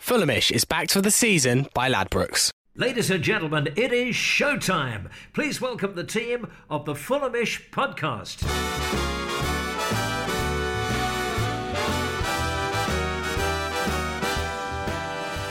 [0.00, 2.50] Fulhamish is backed for the season by Ladbrokes.
[2.74, 5.10] Ladies and gentlemen, it is showtime.
[5.34, 8.40] Please welcome the team of the Fulhamish podcast.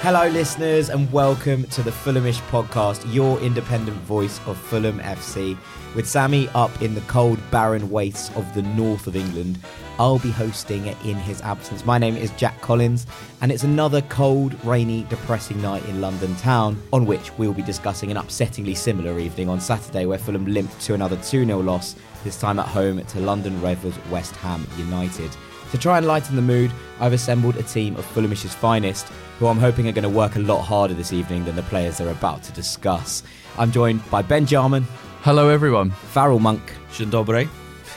[0.01, 5.55] Hello, listeners, and welcome to the Fulhamish podcast, your independent voice of Fulham FC.
[5.95, 9.59] With Sammy up in the cold, barren wastes of the north of England,
[9.99, 11.85] I'll be hosting it in his absence.
[11.85, 13.05] My name is Jack Collins,
[13.41, 18.09] and it's another cold, rainy, depressing night in London town, on which we'll be discussing
[18.09, 22.39] an upsettingly similar evening on Saturday, where Fulham limped to another 2 0 loss, this
[22.39, 25.35] time at home to London Rovers West Ham United.
[25.71, 29.05] To try and lighten the mood, I've assembled a team of Fulhamish's finest,
[29.37, 31.97] who I'm hoping are going to work a lot harder this evening than the players
[31.97, 33.21] they're about to discuss.
[33.57, 34.87] I'm joined by Ben Jarman.
[35.23, 35.91] Hello, everyone.
[35.91, 36.61] Farrell Monk.
[36.93, 37.49] Dzień dobry.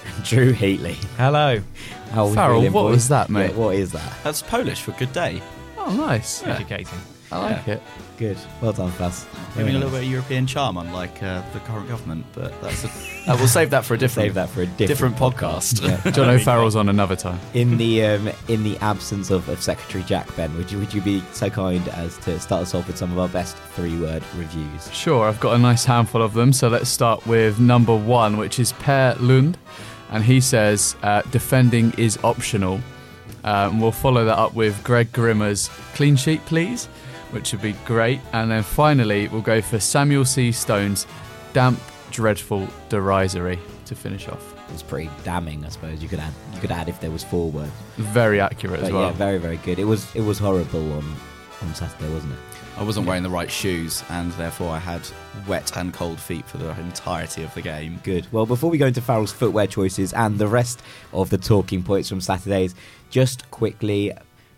[0.05, 0.95] And Drew Heatley.
[1.17, 1.61] Hello.
[2.11, 2.95] How we Farrell, feeling, what boys?
[2.95, 3.53] was that, mate?
[3.53, 4.13] Yeah, what is that?
[4.23, 5.43] That's Polish for good day.
[5.79, 6.43] Oh, nice.
[6.45, 6.99] Educating.
[7.33, 7.83] I like it.
[8.19, 8.37] Good.
[8.61, 9.25] Well done, Faz.
[9.55, 12.89] Having a little bit of European charm, unlike uh, the current government, but that's a,
[13.33, 15.83] uh, we'll save that for a different Save that for a different, different podcast.
[15.83, 16.11] Yeah.
[16.13, 17.41] John O'Farrell's on another time.
[17.55, 21.01] In the um, in the absence of, of Secretary Jack Ben, would you would you
[21.01, 24.23] be so kind as to start us off with some of our best three word
[24.37, 24.93] reviews?
[24.93, 26.53] Sure, I've got a nice handful of them.
[26.53, 29.57] So let's start with number one, which is Per Lund.
[30.13, 32.81] And he says, uh, defending is optional.
[33.45, 36.87] Um, we'll follow that up with Greg Grimmer's clean sheet, please,
[37.33, 38.21] which would be great.
[38.33, 40.53] And then finally, we'll go for Samuel C.
[40.53, 41.07] Stone's
[41.55, 44.55] damp, dreadful derisory to finish off.
[44.73, 46.03] It's pretty damning, I suppose.
[46.03, 47.73] You could add you could add if there was four words.
[47.97, 49.03] Very accurate But as well.
[49.09, 49.79] yeah, very very good.
[49.79, 51.05] It was it was horrible on
[51.63, 52.39] on Saturday, wasn't it?
[52.77, 55.03] I wasn't wearing the right shoes, and therefore I had
[55.47, 58.01] wet and cold feet for the entirety of the game.
[58.03, 58.27] Good.
[58.33, 62.09] Well, before we go into Farrell's footwear choices and the rest of the talking points
[62.09, 62.75] from Saturdays,
[63.11, 64.13] just quickly,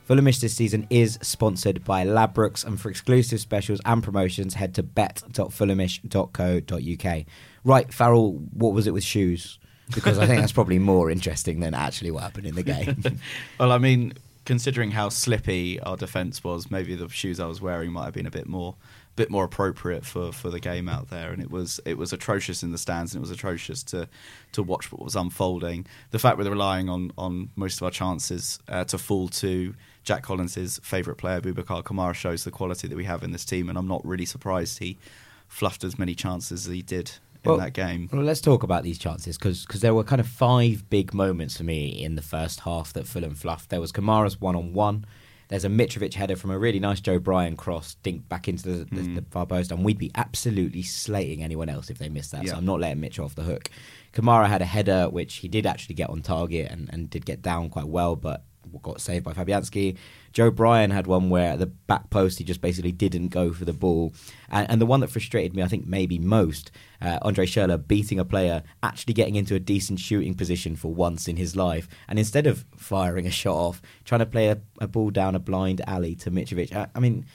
[0.09, 4.83] Fulhamish this season is sponsored by Ladbrokes, and for exclusive specials and promotions, head to
[4.83, 7.25] bet.fulhamish.co.uk.
[7.65, 9.59] Right, Farrell, what was it with shoes?
[9.95, 13.03] Because I think that's probably more interesting than actually what happened in the game.
[13.59, 14.15] Well, I mean,
[14.45, 18.27] considering how slippy our defence was, maybe the shoes I was wearing might have been
[18.27, 18.75] a bit more,
[19.17, 21.31] bit more appropriate for, for the game out there.
[21.33, 24.09] And it was it was atrocious in the stands, and it was atrocious to
[24.53, 25.87] to watch what was unfolding.
[26.11, 30.23] The fact we're relying on on most of our chances uh, to fall to Jack
[30.23, 33.69] Collins's favourite player, Aboubakar Kamara, shows the quality that we have in this team.
[33.69, 34.99] And I'm not really surprised he
[35.49, 37.13] fluffed as many chances as he did
[37.45, 38.09] in Well- that game.
[38.13, 41.65] Well, let's talk about these chances because there were kind of five big moments for
[41.65, 43.71] me in the first half that Fulham fluffed.
[43.71, 45.05] There was Kamara's one on one.
[45.49, 48.85] There's a Mitrovic header from a really nice Joe Bryan cross, dink back into the,
[48.87, 49.15] the, Mm.
[49.17, 52.49] the far post, and we'd be absolutely slating anyone else if they missed that.
[52.49, 53.69] So I'm not letting Mitch off the hook.
[54.15, 57.43] Kamara had a header which he did actually get on target and, and did get
[57.43, 58.45] down quite well, but
[58.83, 59.97] got saved by Fabianski.
[60.33, 63.65] Joe Bryan had one where at the back post he just basically didn't go for
[63.65, 64.13] the ball.
[64.51, 66.71] And, and the one that frustrated me, I think, maybe most,
[67.01, 71.29] uh, Andre Schürrle beating a player, actually getting into a decent shooting position for once
[71.29, 71.89] in his life.
[72.09, 75.39] And instead of firing a shot off, trying to play a, a ball down a
[75.39, 76.75] blind alley to Mitrovic.
[76.75, 77.27] I, I mean,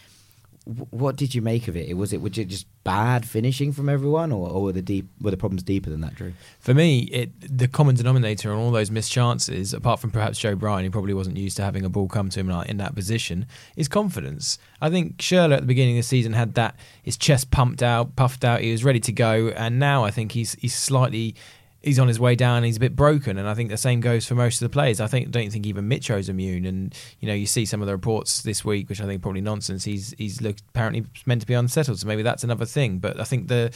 [0.92, 1.96] what did you make of it?
[1.98, 5.32] Was it was it just bad finishing from everyone, or, or were the deep were
[5.32, 6.34] the problems deeper than that, Drew?
[6.60, 10.56] For me, it the common denominator on all those missed chances, apart from perhaps Joe
[10.56, 13.48] Bryan, who probably wasn't used to having a ball come to him in that position,
[13.76, 14.60] is confidence.
[14.80, 18.16] I think Schürrle at the beginning of the season had that his chest pumped out,
[18.16, 21.36] puffed out, he was ready to go, and now I think he's he's slightly
[21.82, 22.64] he's on his way down.
[22.64, 25.00] He's a bit broken, and I think the same goes for most of the players.
[25.00, 27.94] I think don't think even Mitro's immune, and you know you see some of the
[27.94, 29.84] reports this week, which I think probably nonsense.
[29.84, 33.00] He's he's looked apparently meant to be unsettled, so maybe that's another thing.
[33.00, 33.74] But I think the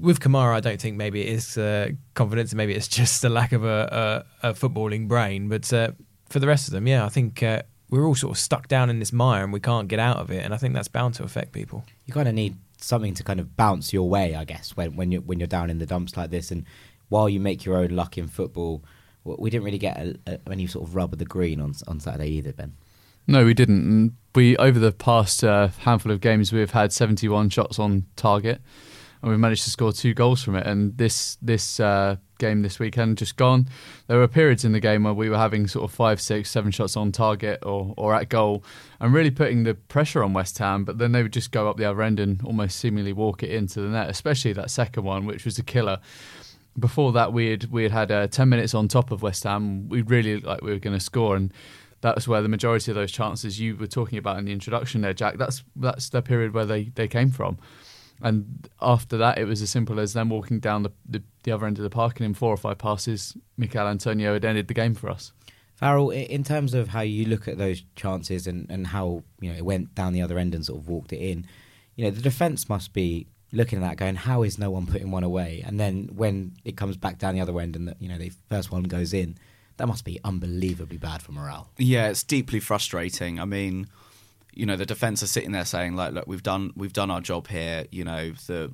[0.00, 3.28] with Kamara, I don't think maybe it is uh, confidence, and maybe it's just a
[3.28, 5.48] lack of a, a, a footballing brain.
[5.48, 5.92] But uh,
[6.28, 8.90] for the rest of them, yeah, I think uh, we're all sort of stuck down
[8.90, 11.14] in this mire and we can't get out of it, and I think that's bound
[11.14, 11.84] to affect people.
[12.06, 15.12] you kind of need something to kind of bounce your way, I guess, when when
[15.12, 16.50] you're when you're down in the dumps like this.
[16.50, 16.64] And
[17.08, 18.84] while you make your own luck in football,
[19.24, 22.00] we didn't really get a, a, any sort of rub of the green on on
[22.00, 22.74] Saturday either, Ben.
[23.26, 23.84] No, we didn't.
[23.84, 28.60] And we over the past uh, handful of games, we've had 71 shots on target.
[29.22, 30.66] and we've managed to score two goals from it.
[30.66, 33.68] And this this uh, game this weekend just gone.
[34.06, 36.70] There were periods in the game where we were having sort of five, six, seven
[36.70, 38.62] shots on target or or at goal,
[39.00, 40.84] and really putting the pressure on West Ham.
[40.84, 43.50] But then they would just go up the other end and almost seemingly walk it
[43.50, 45.98] into the net, especially that second one, which was a killer
[46.78, 49.88] before that we had we had had uh, ten minutes on top of West Ham.
[49.88, 51.52] We really looked like we were going to score, and
[52.00, 55.00] that was where the majority of those chances you were talking about in the introduction
[55.00, 55.38] there, Jack.
[55.38, 57.58] That's that's the period where they, they came from.
[58.22, 61.66] And after that, it was as simple as them walking down the, the, the other
[61.66, 64.74] end of the park, and in four or five passes, Michail Antonio had ended the
[64.74, 65.32] game for us.
[65.74, 69.56] Farrell, in terms of how you look at those chances and, and how you know
[69.56, 71.46] it went down the other end and sort of walked it in,
[71.96, 75.10] you know the defence must be looking at that, going, "How is no one putting
[75.10, 78.08] one away?" And then when it comes back down the other end and the, you
[78.08, 79.36] know the first one goes in,
[79.76, 81.70] that must be unbelievably bad for morale.
[81.78, 83.40] Yeah, it's deeply frustrating.
[83.40, 83.88] I mean,
[84.52, 87.20] you know, the defense are sitting there saying, "Like, look, we've done we've done our
[87.20, 87.86] job here.
[87.90, 88.70] You know, the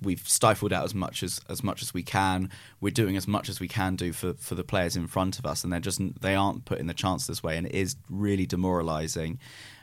[0.00, 2.50] we've stifled out as much as as much as we can.
[2.80, 5.46] We're doing as much as we can do for for the players in front of
[5.46, 8.46] us, and they're just they aren't putting the chance this way, and it is really
[8.46, 9.38] demoralising.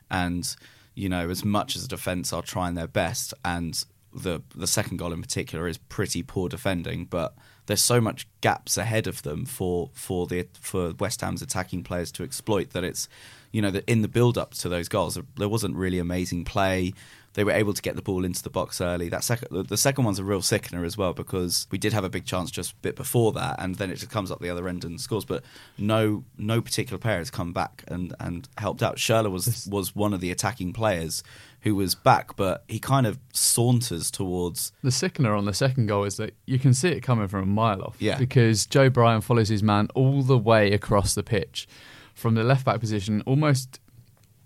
[0.10, 0.56] And
[0.96, 3.84] you know, as much as the defence are trying their best, and
[4.14, 7.36] the the second goal in particular is pretty poor defending, but
[7.68, 12.12] there's so much gaps ahead of them for for the for West Ham's attacking players
[12.14, 13.08] to exploit that it's
[13.52, 16.94] you know that in the build up to those goals there wasn't really amazing play
[17.40, 19.08] they were able to get the ball into the box early.
[19.08, 22.10] That second, the second one's a real sickener as well because we did have a
[22.10, 24.68] big chance just a bit before that, and then it just comes up the other
[24.68, 25.24] end and scores.
[25.24, 25.46] But
[25.78, 28.98] no, no particular player has come back and, and helped out.
[28.98, 31.24] Schürrle was was one of the attacking players
[31.62, 34.74] who was back, but he kind of saunters towards.
[34.84, 37.46] The sickener on the second goal is that you can see it coming from a
[37.46, 37.96] mile off.
[38.00, 38.18] Yeah.
[38.18, 41.70] Because Joe Bryan follows his man all the way across the pitch
[42.14, 43.80] from the left back position, almost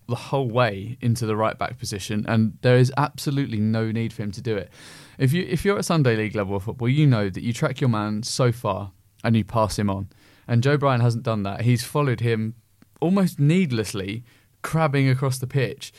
[0.08, 4.24] the whole way into the right back position, and there is absolutely no need for
[4.24, 4.70] him to do it.
[5.18, 7.82] If you if you're at Sunday League level of football, you know that you track
[7.82, 8.92] your man so far
[9.24, 10.10] and you pass him on.
[10.48, 11.62] And Joe Bryan hasn't done that.
[11.62, 12.56] He's followed him
[13.00, 14.24] almost needlessly,
[14.62, 15.94] crabbing across the pitch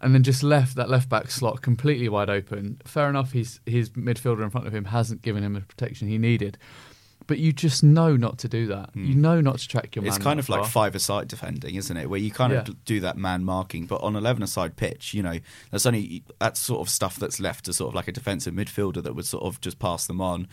[0.00, 2.80] and then just left that left back slot completely wide open.
[2.84, 6.18] Fair enough, his his midfielder in front of him hasn't given him the protection he
[6.18, 6.56] needed,
[7.30, 8.90] but you just know not to do that.
[8.92, 9.20] You hmm.
[9.20, 10.08] know not to track your man.
[10.08, 12.10] It's kind that of like five-a-side defending, isn't it?
[12.10, 12.62] Where you kind Yeah.
[12.62, 15.38] of do that man marking, but on eleven-a-side pitch, you know,
[15.70, 19.00] that's only that's sort of stuff that's left to sort of like a defensive midfielder
[19.04, 20.48] that would sort of just pass them on.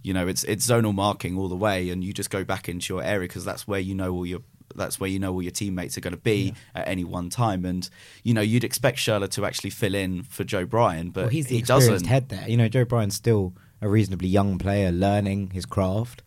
[0.00, 2.94] You know, it's it's zonal marking all the way, and you just go back into
[2.94, 4.40] your area because that's where you know all your
[4.74, 7.66] that's where you know all your teammates are going to be at any one time,
[7.66, 7.90] and
[8.22, 11.48] you know you'd expect Schürrle to actually fill in for Joe Bryan, but Well, he's
[11.48, 12.08] the he experienced doesn't.
[12.08, 12.48] head there.
[12.48, 13.52] You know, Joe Bryan's still
[13.82, 16.22] a reasonably young player, learning his craft.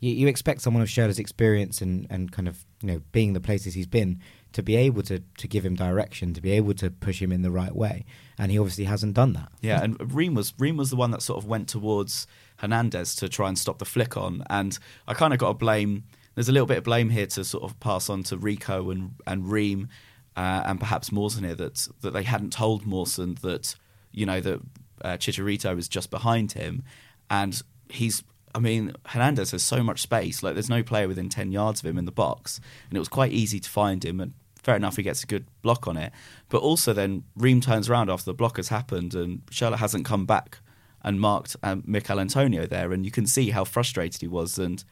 [0.00, 3.40] You, you expect someone of Schürrle's experience and, and kind of you know being the
[3.40, 4.20] places he's been
[4.52, 7.42] to be able to to give him direction, to be able to push him in
[7.42, 8.04] the right way,
[8.38, 9.50] and he obviously hasn't done that.
[9.62, 12.26] Yeah, and Ream was Ream was the one that sort of went towards
[12.58, 16.04] Hernandez to try and stop the flick on, and I kind of got to blame.
[16.34, 19.12] There's a little bit of blame here to sort of pass on to Rico and
[19.26, 19.88] and Ream,
[20.36, 23.76] uh, and perhaps Mawson here that that they hadn't told Mawson that
[24.10, 24.60] you know that
[25.02, 26.82] uh, Chicharito was just behind him,
[27.30, 28.22] and he's.
[28.54, 30.42] I mean, Hernandez has so much space.
[30.42, 32.58] Like, there's no player within ten yards of him in the box,
[32.88, 34.18] and it was quite easy to find him.
[34.18, 34.32] And
[34.62, 36.10] fair enough, he gets a good block on it.
[36.48, 40.24] But also, then Ream turns around after the block has happened, and Schürrle hasn't come
[40.24, 40.60] back
[41.02, 44.58] and marked um, Michail Antonio there, and you can see how frustrated he was.
[44.58, 44.82] And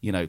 [0.00, 0.28] you know,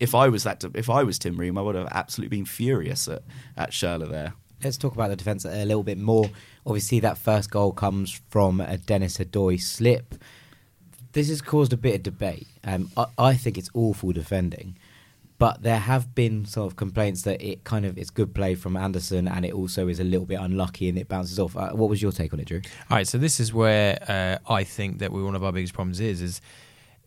[0.00, 3.08] if I was that, if I was Tim Ream, I would have absolutely been furious
[3.08, 3.22] at
[3.56, 4.32] at Schürrle there.
[4.64, 6.30] Let's talk about the defence a little bit more.
[6.64, 10.14] Obviously, that first goal comes from a Denis Odoi slip.
[11.12, 12.46] This has caused a bit of debate.
[12.64, 14.76] Um, I, I think it's awful defending,
[15.38, 18.76] but there have been sort of complaints that it kind of it's good play from
[18.76, 21.56] Anderson, and it also is a little bit unlucky and it bounces off.
[21.56, 22.62] Uh, what was your take on it, Drew?
[22.90, 25.74] All right, so this is where uh, I think that we, one of our biggest
[25.74, 26.40] problems is is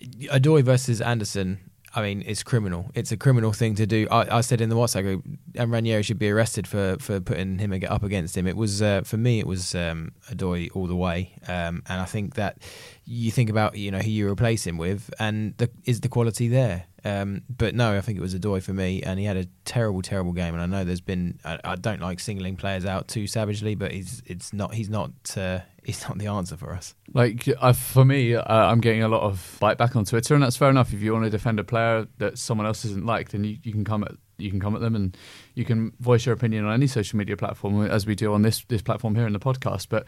[0.01, 1.68] Odoi versus Anderson.
[1.95, 2.91] I mean, it's criminal.
[2.93, 4.07] It's a criminal thing to do.
[4.11, 7.57] I, I said in the WhatsApp group, and Ranieri should be arrested for, for putting
[7.57, 8.47] him up against him.
[8.47, 12.05] It was uh, for me, it was um, Odoi all the way, um, and I
[12.05, 12.57] think that
[13.05, 16.47] you think about you know who you replace him with, and the, is the quality
[16.47, 16.85] there?
[17.05, 20.01] Um, but no, I think it was Odoi for me, and he had a terrible,
[20.01, 20.53] terrible game.
[20.53, 23.91] And I know there's been I, I don't like singling players out too savagely, but
[23.91, 26.93] he's it's not he's not uh, he's not the answer for us.
[27.13, 30.43] Like uh, for me, uh, I'm getting a lot of bite back on Twitter, and
[30.43, 30.93] that's fair enough.
[30.93, 33.71] If you want to defend a player that someone else isn't like, then you, you
[33.71, 35.17] can come at you can come at them, and
[35.55, 38.63] you can voice your opinion on any social media platform, as we do on this
[38.67, 39.87] this platform here in the podcast.
[39.89, 40.05] But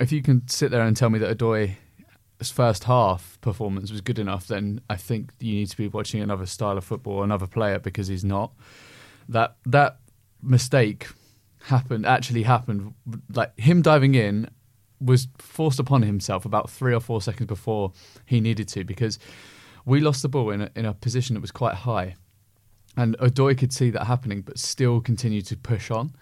[0.00, 1.76] if you can sit there and tell me that Odoi's
[2.50, 6.46] first half performance was good enough, then I think you need to be watching another
[6.46, 8.52] style of football, another player, because he's not.
[9.28, 9.98] That that
[10.42, 11.08] mistake
[11.64, 12.92] happened actually happened
[13.34, 14.48] like him diving in
[15.00, 17.92] was forced upon himself about three or four seconds before
[18.26, 19.18] he needed to because
[19.84, 22.14] we lost the ball in a, in a position that was quite high.
[22.96, 26.14] And Odoi could see that happening, but still continued to push on.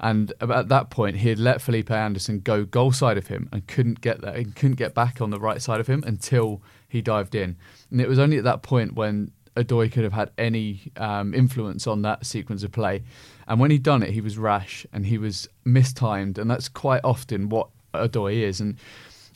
[0.00, 3.66] And at that point, he had let Felipe Anderson go goal side of him and
[3.66, 7.00] couldn't get there, and couldn't get back on the right side of him until he
[7.00, 7.56] dived in.
[7.90, 11.86] And it was only at that point when Odoi could have had any um, influence
[11.86, 13.02] on that sequence of play.
[13.48, 17.00] And when he'd done it, he was rash and he was mistimed, and that's quite
[17.02, 18.60] often what Odoi is.
[18.60, 18.76] And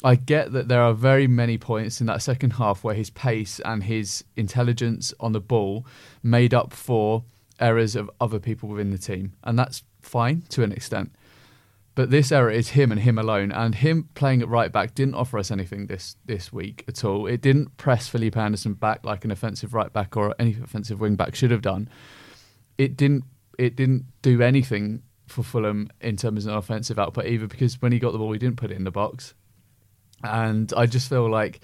[0.04, 3.60] I get that there are very many points in that second half where his pace
[3.64, 5.86] and his intelligence on the ball
[6.22, 7.24] made up for
[7.58, 11.12] errors of other people within the team, and that's fine to an extent.
[11.94, 15.14] But this error is him and him alone, and him playing at right back didn't
[15.14, 17.26] offer us anything this this week at all.
[17.26, 21.16] It didn't press Felipe Anderson back like an offensive right back or any offensive wing
[21.16, 21.88] back should have done.
[22.78, 23.24] It didn't
[23.58, 27.92] it didn't do anything for Fulham in terms of an offensive output either because when
[27.92, 29.34] he got the ball, he didn't put it in the box.
[30.22, 31.60] And I just feel like,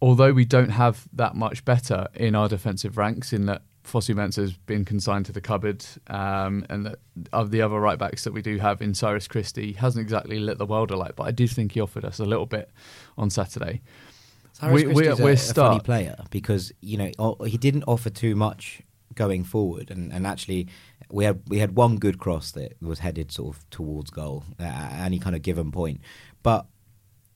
[0.00, 4.42] although we don't have that much better in our defensive ranks, in that Fosu Mensah
[4.42, 6.98] has been consigned to the cupboard, um, and that
[7.32, 10.58] of the other right backs that we do have in Cyrus Christie hasn't exactly lit
[10.58, 12.70] the world alight, but I do think he offered us a little bit
[13.16, 13.82] on Saturday.
[14.52, 18.34] Cyrus We- Christie's we're a, a funny player because you know he didn't offer too
[18.34, 18.82] much
[19.14, 20.68] going forward, and, and actually
[21.10, 25.04] we had we had one good cross that was headed sort of towards goal, at
[25.04, 26.00] any kind of given point,
[26.42, 26.66] but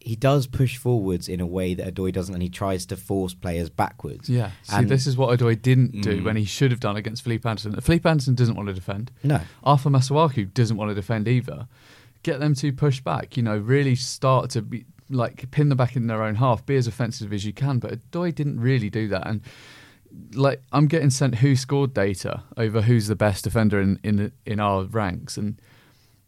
[0.02, 3.34] he does push forwards in a way that Odoi doesn't, and he tries to force
[3.34, 4.28] players backwards.
[4.30, 6.24] Yeah, see, And- this is what Odoi didn't do Mm.
[6.24, 7.78] when he should have done against Philippe Anderson.
[7.80, 9.10] Philippe Anderson doesn't want to defend.
[9.22, 11.68] No, Arthur Masuaku doesn't want to defend either.
[12.22, 15.96] Get them to push back, you know, really start to be like pin them back
[15.96, 17.78] in their own half, be as offensive as you can.
[17.78, 19.26] But Odoi didn't really do that.
[19.26, 19.40] And
[20.34, 24.60] like I'm getting sent who scored data over who's the best defender in in, in
[24.60, 25.60] our ranks, and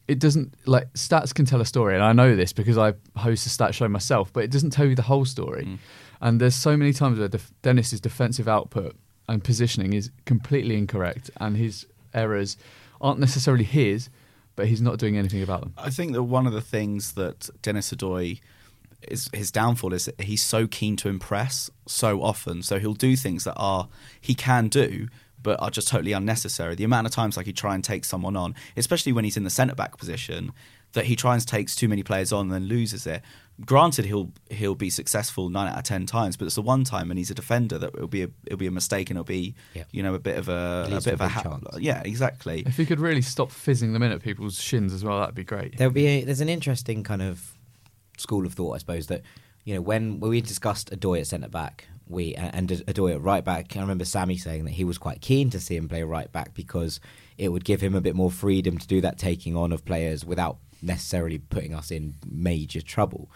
[0.09, 3.47] it doesn't like stats can tell a story, and I know this because I host
[3.47, 5.65] a stat show myself, but it doesn't tell you the whole story.
[5.65, 5.79] Mm.
[6.21, 8.97] And there's so many times where def- Dennis's defensive output
[9.29, 12.57] and positioning is completely incorrect, and his errors
[13.01, 14.09] aren't necessarily his,
[14.57, 15.75] but he's not doing anything about them.
[15.79, 18.41] I think that one of the things that Denis Odoi
[19.09, 22.63] is his downfall is that he's so keen to impress so often.
[22.63, 23.89] So he'll do things that are
[24.21, 25.09] he can do,
[25.43, 26.75] but are just totally unnecessary.
[26.75, 29.45] The amount of times like he try and take someone on, especially when he's in
[29.45, 30.53] the centre back position,
[30.93, 33.23] that he tries and takes too many players on and then loses it.
[33.65, 37.11] Granted, he'll he'll be successful nine out of ten times, but it's the one time,
[37.11, 39.55] and he's a defender that it'll be a it'll be a mistake, and it'll be
[39.75, 39.85] Yeah.
[39.91, 42.63] you know a bit of a, a bit to of a a ha- yeah exactly.
[42.67, 45.45] If he could really stop fizzing them in at people's shins as well, that'd be
[45.45, 45.77] great.
[45.77, 47.53] There'll be a, there's an interesting kind of
[48.19, 49.23] school of thought, I suppose, that
[49.65, 53.45] you know when, when we discussed Odoi at centre back, we and Odoi at right
[53.45, 53.77] back.
[53.77, 56.55] I remember Sammy saying that he was quite keen to see him play right back
[56.55, 57.01] because
[57.39, 60.25] it would give him a bit more freedom to do that taking on of players
[60.25, 63.31] without necessarily putting us in major trouble.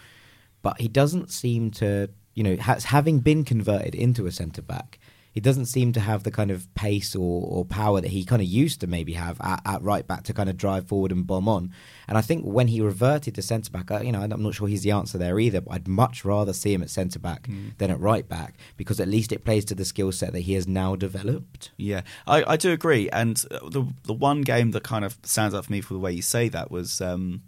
[0.61, 4.99] But he doesn't seem to, you know, has, having been converted into a centre back,
[5.37, 8.41] he doesn't seem to have the kind of pace or, or power that he kind
[8.41, 11.27] of used to maybe have at, at right back to kind of drive forward and
[11.27, 11.71] bomb on.
[12.07, 14.67] And I think when he reverted to centre back, uh, you know, I'm not sure
[14.67, 15.61] he's the answer there either.
[15.61, 19.07] But I'd much rather see him at centre back than at right back because at
[19.07, 21.69] least it plays to the skill set that he has now developed.
[21.77, 23.07] Yeah, I, I do agree.
[23.11, 25.99] And uh, the the one game that kind of stands out for me for the
[25.99, 27.43] way you say that was, um,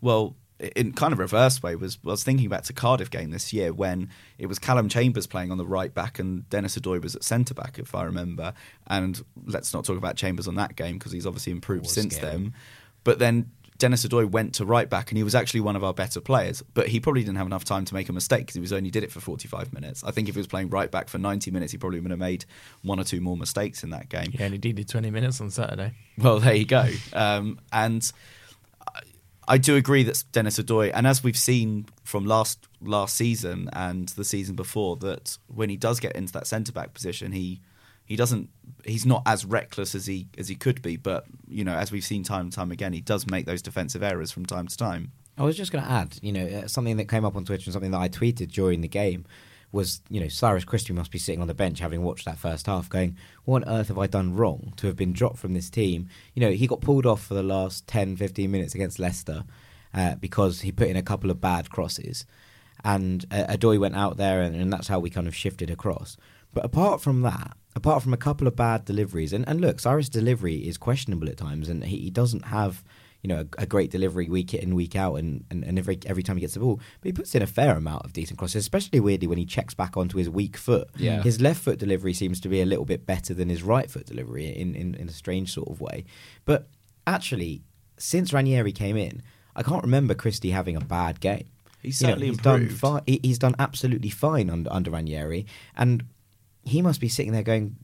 [0.00, 0.36] well,
[0.74, 4.10] in kind of reverse way was was thinking back to Cardiff game this year when
[4.38, 7.54] it was Callum Chambers playing on the right back and Denis Odoi was at centre
[7.54, 8.52] back if I remember.
[8.86, 12.32] And let's not talk about Chambers on that game because he's obviously improved since scary.
[12.32, 12.54] then.
[13.04, 15.94] But then Denis Odoi went to right back and he was actually one of our
[15.94, 16.62] better players.
[16.74, 18.90] But he probably didn't have enough time to make a mistake because he was only
[18.90, 20.02] did it for 45 minutes.
[20.02, 22.18] I think if he was playing right back for 90 minutes, he probably would have
[22.18, 22.44] made
[22.82, 24.30] one or two more mistakes in that game.
[24.32, 25.92] Yeah he only did 20 minutes on Saturday.
[26.18, 26.88] Well, there you go.
[27.12, 28.10] Um, and
[29.48, 34.08] I, do agree that Denis Odoi, and as we've seen from last last season and
[34.10, 37.60] the season before, that when he does get into that centre back position, he
[38.04, 38.50] he doesn't
[38.84, 40.96] he's not as reckless as he as he could be.
[40.96, 44.02] But you know, as we've seen time and time again, he does make those defensive
[44.02, 45.12] errors from time to time.
[45.36, 47.62] I was just going to add, you know, uh, something that came up on Twitter
[47.66, 49.24] and something that I tweeted during the game
[49.70, 52.66] was, you know, Cyrus Christie must be sitting on the bench having watched that first
[52.66, 55.68] half going, what on earth have I done wrong to have been dropped from this
[55.68, 56.08] team?
[56.34, 59.44] You know, he got pulled off for the last 10, 15 minutes against Leicester
[59.92, 62.24] uh, because he put in a couple of bad crosses.
[62.84, 66.16] And uh, Odoi went out there and, and that's how we kind of shifted across.
[66.54, 70.08] But apart from that, apart from a couple of bad deliveries, and, and look, Cyrus'
[70.08, 72.82] delivery is questionable at times, and he, he doesn't have
[73.22, 76.22] you know a, a great delivery week in week out, and, and, and every every
[76.22, 78.56] time he gets the ball, but he puts in a fair amount of decent crosses,
[78.56, 80.88] especially weirdly when he checks back onto his weak foot.
[80.96, 81.22] Yeah.
[81.22, 84.06] his left foot delivery seems to be a little bit better than his right foot
[84.06, 86.04] delivery in in, in a strange sort of way.
[86.44, 86.68] But
[87.06, 87.62] actually,
[87.96, 89.22] since Ranieri came in.
[89.56, 91.48] I can't remember Christie having a bad game.
[91.82, 92.78] He's You know, certainly he's done improved.
[92.80, 95.46] fi- he's done absolutely fine under under Ranieri,
[95.76, 96.04] and
[96.62, 97.74] he must be sitting there going,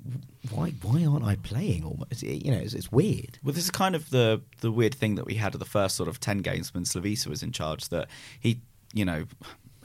[0.50, 3.38] "Why why aren't I playing?" Almost, you know, it's, it's weird.
[3.42, 5.96] Well, this is kind of the the weird thing that we had at the first
[5.96, 7.88] sort of ten games when Slavisa was in charge.
[7.88, 8.08] That
[8.38, 8.60] he,
[8.92, 9.24] you know,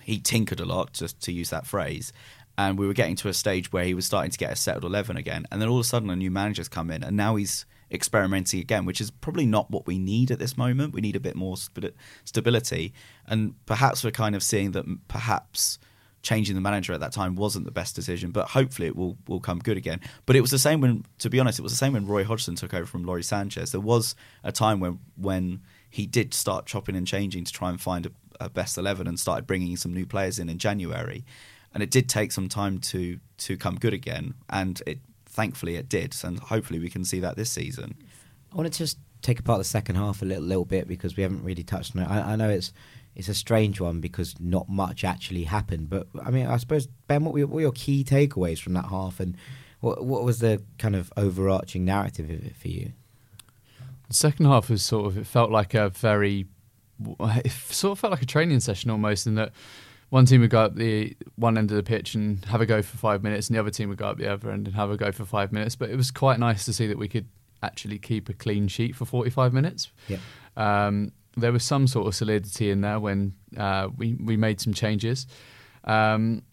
[0.02, 2.12] he tinkered a lot, just to use that phrase.
[2.58, 4.84] And we were getting to a stage where he was starting to get a settled
[4.84, 7.36] eleven again, and then all of a sudden a new manager's come in, and now
[7.38, 10.94] he's experimenting again, which is probably not what we need at this moment.
[10.94, 11.94] We need a bit more stabi-
[12.26, 12.94] stability,
[13.26, 15.80] and perhaps we're kind of seeing that perhaps
[16.22, 19.40] changing the manager at that time wasn't the best decision, but hopefully it will will
[19.40, 20.00] come good again.
[20.26, 22.24] But it was the same when, to be honest, it was the same when Roy
[22.24, 23.72] Hodgson took over from Lawrie Sanchez.
[23.72, 27.80] There was a time when when he did start chopping and changing to try and
[27.82, 31.26] find a, a best eleven and started bringing some new players in in January,
[31.74, 35.88] and it did take some time to to come good again, and it thankfully it
[35.88, 37.96] did, and hopefully we can see that this season.
[38.52, 41.24] I want to just take apart the second half a little little bit because we
[41.24, 42.10] haven't really touched on it.
[42.10, 42.74] I, I know it's
[43.16, 47.24] it's a strange one because not much actually happened, but I mean, I suppose Ben,
[47.24, 49.36] what were your, what were your key takeaways from that half, and
[49.82, 52.94] what what was the kind of overarching narrative of it for you?
[54.08, 56.48] The second half was sort of it felt like a very
[57.20, 59.52] it sort of felt like a training session almost in that
[60.10, 62.82] one team would go up the one end of the pitch and have a go
[62.82, 64.90] for five minutes and the other team would go up the other end and have
[64.92, 67.28] a go for five minutes but it was quite nice to see that we could
[67.64, 70.18] actually keep a clean sheet for 45 minutes Yeah.
[70.58, 74.74] um, there was some sort of solidity in there when uh, we, we made some
[74.74, 75.28] changes
[75.84, 76.44] um,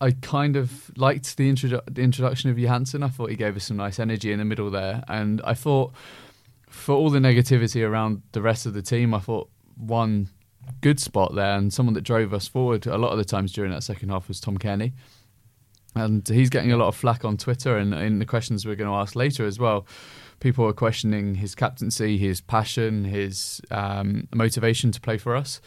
[0.00, 3.02] I kind of liked the, introdu- the introduction of Johansen.
[3.02, 5.02] I thought he gave us some nice energy in the middle there.
[5.08, 5.92] And I thought,
[6.68, 10.28] for all the negativity around the rest of the team, I thought one
[10.80, 13.70] good spot there and someone that drove us forward a lot of the times during
[13.70, 14.92] that second half was Tom Cairney.
[15.94, 18.90] And he's getting a lot of flack on Twitter and in the questions we're going
[18.90, 19.86] to ask later as well.
[20.40, 25.60] People are questioning his captaincy, his passion, his um, motivation to play for us.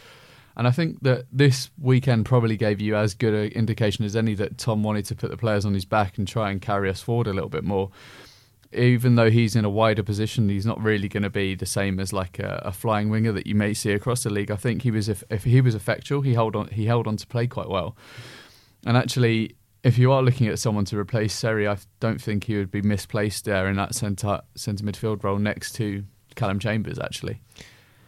[0.56, 4.34] And I think that this weekend probably gave you as good an indication as any
[4.36, 7.02] that Tom wanted to put the players on his back and try and carry us
[7.02, 7.92] forward a little bit more.
[8.74, 12.00] Even though he's in a wider position, he's not really going to be the same
[12.00, 14.52] as like a, a flying winger that you may see across the league.
[14.52, 17.18] I think he was if, if he was effectual, he held on he held on
[17.18, 17.96] to play quite well.
[18.86, 22.57] And actually, if you are looking at someone to replace Seri, I don't think he
[22.57, 26.03] would be misplaced there in that centre centre midfield role next to
[26.35, 27.00] Callum Chambers.
[27.00, 27.42] Actually,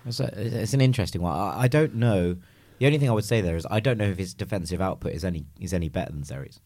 [0.05, 0.29] It's, a,
[0.63, 1.37] it's an interesting one.
[1.37, 2.35] I, I don't know.
[2.79, 5.13] The only thing I would say there is I don't know if his defensive output
[5.13, 6.59] is any is any better than Seri's.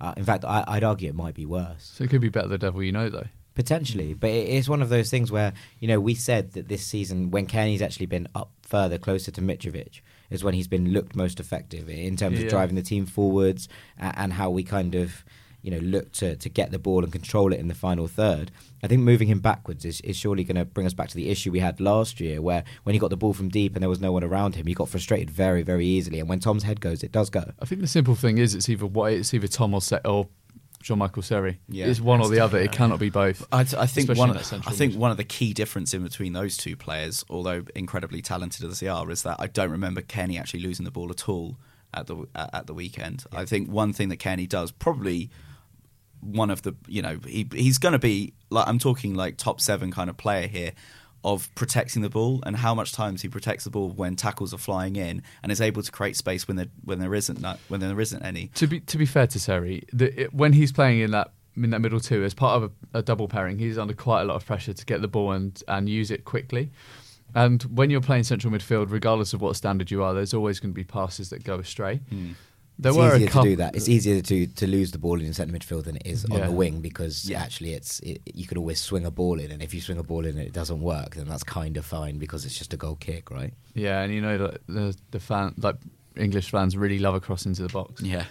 [0.00, 1.90] Uh, in fact, I, I'd argue it might be worse.
[1.94, 3.26] so it could be better the devil you know though.
[3.54, 6.84] Potentially, but it- it's one of those things where you know we said that this
[6.86, 11.16] season when Cairney's actually been up further, closer to Mitrovic, is when he's been looked
[11.16, 12.44] most effective in terms Yeah.
[12.44, 15.24] of driving the team forwards and, and how we kind of
[15.62, 18.50] you know look to to get the ball and control it in the final third.
[18.82, 21.28] I think moving him backwards is, is surely going to bring us back to the
[21.30, 23.88] issue we had last year, where when he got the ball from deep and there
[23.88, 26.20] was no one around him, he got frustrated very very easily.
[26.20, 27.50] And when Tom's head goes, it does go.
[27.60, 30.28] I think the simple thing is it's either what it's either Tom or Se- or
[30.82, 31.58] Jean Michael Seri.
[31.68, 31.86] Yeah.
[31.86, 32.58] it's one or the other.
[32.58, 33.46] It cannot be both.
[33.50, 34.30] I, I think one.
[34.30, 35.00] in that central I think mid.
[35.00, 38.88] one of the key difference in between those two players, although incredibly talented as they
[38.88, 41.56] are, is that I don't remember Cairney actually losing the ball at all
[41.92, 43.24] at the at at the weekend.
[43.32, 45.30] I think one thing that Cairney does probably
[46.20, 49.60] one of the you know he he's going to be like I'm talking like top
[49.60, 50.72] seven kind of player here
[51.24, 54.58] of protecting the ball and how much times he protects the ball when tackles are
[54.58, 58.00] flying in and is able to create space when there when there isn't when there
[58.00, 58.48] isn't any.
[58.54, 59.38] To be to be fair to
[59.92, 62.98] the, it, when he's playing in that in that middle two as part of a,
[62.98, 65.62] a double pairing, he's under quite a lot of pressure to get the ball and
[65.66, 66.70] and use it quickly.
[67.34, 70.72] And when you're playing central midfield, regardless of what standard you are, there's always going
[70.72, 71.96] to be passes that go astray.
[72.08, 72.32] Hmm.
[72.80, 73.74] There it's were easier a couple, to do that.
[73.76, 76.40] It's easier to to lose the ball in the centre midfield than it is on
[76.40, 77.42] the wing because Yeah.
[77.42, 80.02] actually it's it, you can always swing a ball in, and if you swing a
[80.04, 82.76] ball in and it doesn't work, then that's kind of fine because it's just a
[82.76, 83.52] goal kick, right?
[83.74, 85.76] Yeah, and you know that the the fan like
[86.16, 88.24] English fans really love a cross into the box, Yeah.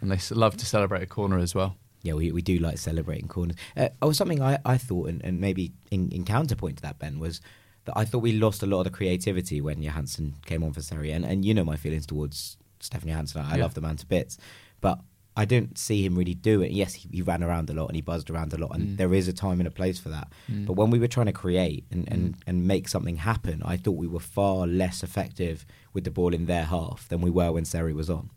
[0.00, 1.76] and they love to celebrate a corner as well.
[2.02, 3.56] Yeah, we, we do like celebrating corners.
[3.74, 7.18] Uh, oh, something I, I thought, and, and maybe in, in counterpoint to that, Ben,
[7.18, 7.40] was
[7.86, 10.82] that I thought we lost a lot of the creativity when Johansen came on for
[10.82, 11.10] Seri.
[11.12, 13.42] And, and you know my feelings towards Stefan Johansen.
[13.44, 13.62] I Yeah.
[13.64, 14.38] love the man to bits.
[14.80, 15.00] But
[15.36, 16.70] I don't see him really do it.
[16.70, 18.96] Yes, he, he ran around a lot and he buzzed around a lot, and Mm.
[18.98, 20.28] there is a time and a place for that.
[20.50, 20.66] Mm.
[20.66, 22.40] But when we were trying to create and, and, Mm.
[22.46, 26.46] and make something happen, I thought we were far less effective with the ball in
[26.46, 28.30] their half than we were when Seri was on.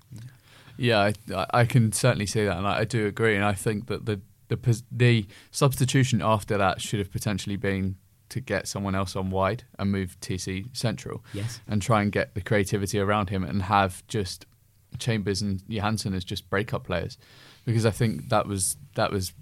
[0.77, 3.35] Yeah, I, I- I can certainly see that, and I, I do agree.
[3.35, 7.97] And I think that the the the substitution after that should have potentially been
[8.29, 11.61] to get someone else on wide and move TC central, Yes.
[11.67, 14.45] and try and get the creativity around him and have just
[14.99, 17.17] Chambers and Johansen as just breakup players,
[17.65, 19.33] because I think that was that was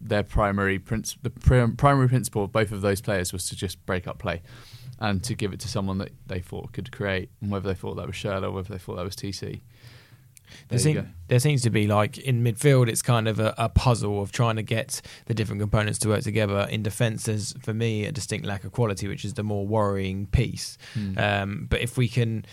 [0.00, 3.84] their primary princ- the prim- primary principle of both of those players was to just
[3.86, 4.42] break up play.
[4.98, 7.96] and to give it to someone that they thought could create, and whether they thought
[7.96, 9.60] that was Schürrle, whether they thought that was TC.
[10.68, 14.22] There, seem- there seems to be like in midfield, it's kind of a, a puzzle
[14.22, 16.66] of trying to get the different components to work together.
[16.70, 20.26] In defence, there's for me a distinct lack of quality, which is the more worrying
[20.26, 20.78] piece.
[20.94, 21.18] Hmm.
[21.18, 22.44] Um, but if we can,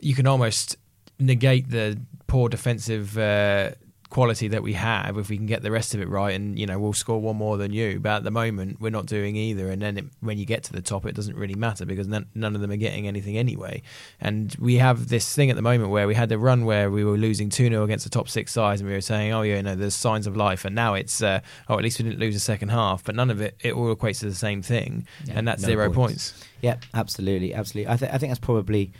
[0.00, 0.76] you can almost
[1.18, 3.70] negate the poor defensive uh,
[4.10, 6.66] quality that we have if we can get the rest of it right, and you
[6.66, 8.00] know we'll score one more than you.
[8.00, 9.70] But at the moment, we're not doing either.
[9.70, 12.26] And then it, when you get to the top, it doesn't really matter because none,
[12.34, 13.82] none of them are getting anything anyway.
[14.20, 17.04] And we have this thing at the moment where we had the run where we
[17.04, 19.60] were losing 2 0 against the top six sides, and we were saying, oh, yeah,
[19.60, 20.64] no, there's signs of life.
[20.64, 23.04] And now it's, uh, oh, at least we didn't lose the second half.
[23.04, 25.06] But none of it, it all equates to the same thing.
[25.30, 26.32] and that's no zero points.
[26.32, 26.44] points.
[26.62, 27.92] Yeah, absolutely, absolutely.
[27.92, 28.92] I, th- I think that's probably,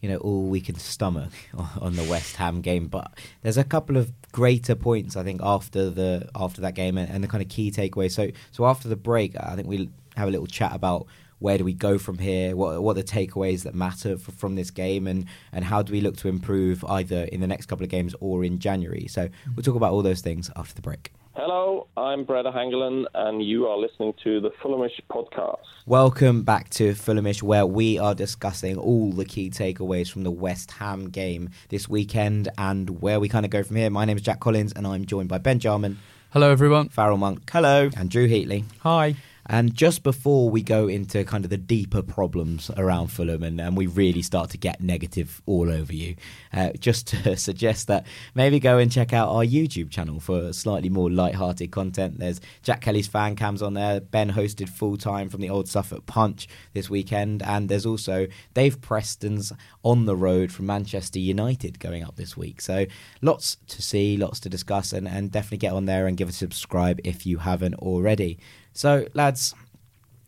[0.00, 1.32] you know, all we can stomach
[1.80, 2.86] on the West Ham game.
[2.86, 7.10] But there's a couple of greater points I think after the after that game and,
[7.10, 8.10] and the kind of key takeaway.
[8.10, 11.06] So so after the break, I think we'll have a little chat about
[11.40, 12.56] where do we go from here?
[12.56, 15.92] What what are the takeaways that matter f- from this game, and and how do
[15.92, 19.06] we look to improve either in the next couple of games or in January?
[19.08, 21.12] So we'll talk about all those things after the break.
[21.40, 25.62] Hello, I'm Breda Hangelen, and you are listening to the Fulhamish podcast.
[25.86, 30.72] Welcome back to Fulhamish, where we are discussing all the key takeaways from the West
[30.72, 33.88] Ham game this weekend and where we kind of go from here.
[33.88, 35.98] My name is Jack Collins, and I'm joined by Ben Jarman,
[36.30, 36.88] Hello, everyone.
[36.88, 38.64] Farrell Monk, hello, and Drew Heatley.
[38.80, 39.14] Hi.
[39.48, 43.76] And just before we go into kind of the deeper problems around Fulham and, and
[43.76, 46.16] we really start to get negative all over you,
[46.52, 50.90] uh, just to suggest that maybe go and check out our YouTube channel for slightly
[50.90, 52.18] more light-hearted content.
[52.18, 54.00] There's Jack Kelly's fan cams on there.
[54.00, 58.80] Ben hosted full time from the Old Suffolk Punch this weekend, and there's also Dave
[58.80, 62.60] Preston's on the road from Manchester United going up this week.
[62.60, 62.86] So
[63.22, 66.32] lots to see, lots to discuss, and, and definitely get on there and give a
[66.32, 68.38] subscribe if you haven't already.
[68.78, 69.56] So, lads,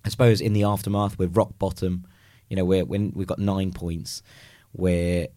[0.04, 2.04] I suppose in the aftermath, we're rock bottom.
[2.48, 4.24] You know, we're when we've got nine points.
[4.72, 5.28] We're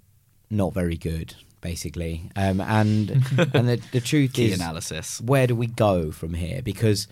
[0.50, 2.32] not very good, basically.
[2.36, 3.12] Um, and
[3.54, 5.22] and the, the truth Key is, analysis.
[5.22, 6.64] where do we go from here?
[6.64, 7.08] Because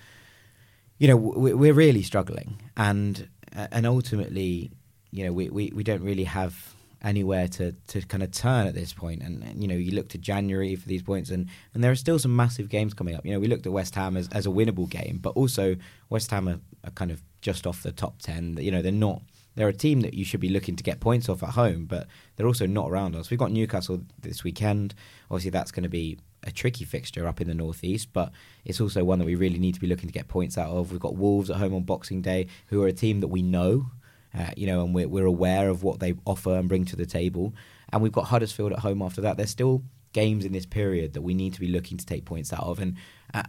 [0.98, 4.72] you know we- we're really struggling, and and ultimately,
[5.12, 8.74] you know, we, we, we don't really have anywhere to, to kind of turn at
[8.74, 9.22] this point.
[9.22, 11.96] And, and, you know, you look to January for these points, and, and there are
[11.96, 13.26] still some massive games coming up.
[13.26, 15.76] You know, we looked at West Ham as, as a winnable game, but also
[16.10, 18.58] West Ham are, are kind of just off the top ten.
[18.60, 19.22] You know, they're not.
[19.56, 22.08] They're a team that you should be looking to get points off at home, but
[22.36, 23.30] they're also not around us.
[23.30, 24.96] We've got Newcastle this weekend.
[25.30, 28.32] Obviously, that's going to be a tricky fixture up in the northeast, but
[28.64, 30.92] it's also one that we really need to be looking to get points out of.
[30.92, 33.92] We've got Wolves at home on Boxing Day, who are a team that we know,
[34.38, 37.06] uh, you know, and we're, we're aware of what they offer and bring to the
[37.06, 37.54] table.
[37.91, 39.38] And we've got Huddersfield at home after that.
[39.38, 42.52] There's still games in this period that we need to be looking to take points
[42.52, 42.80] out of.
[42.80, 42.96] And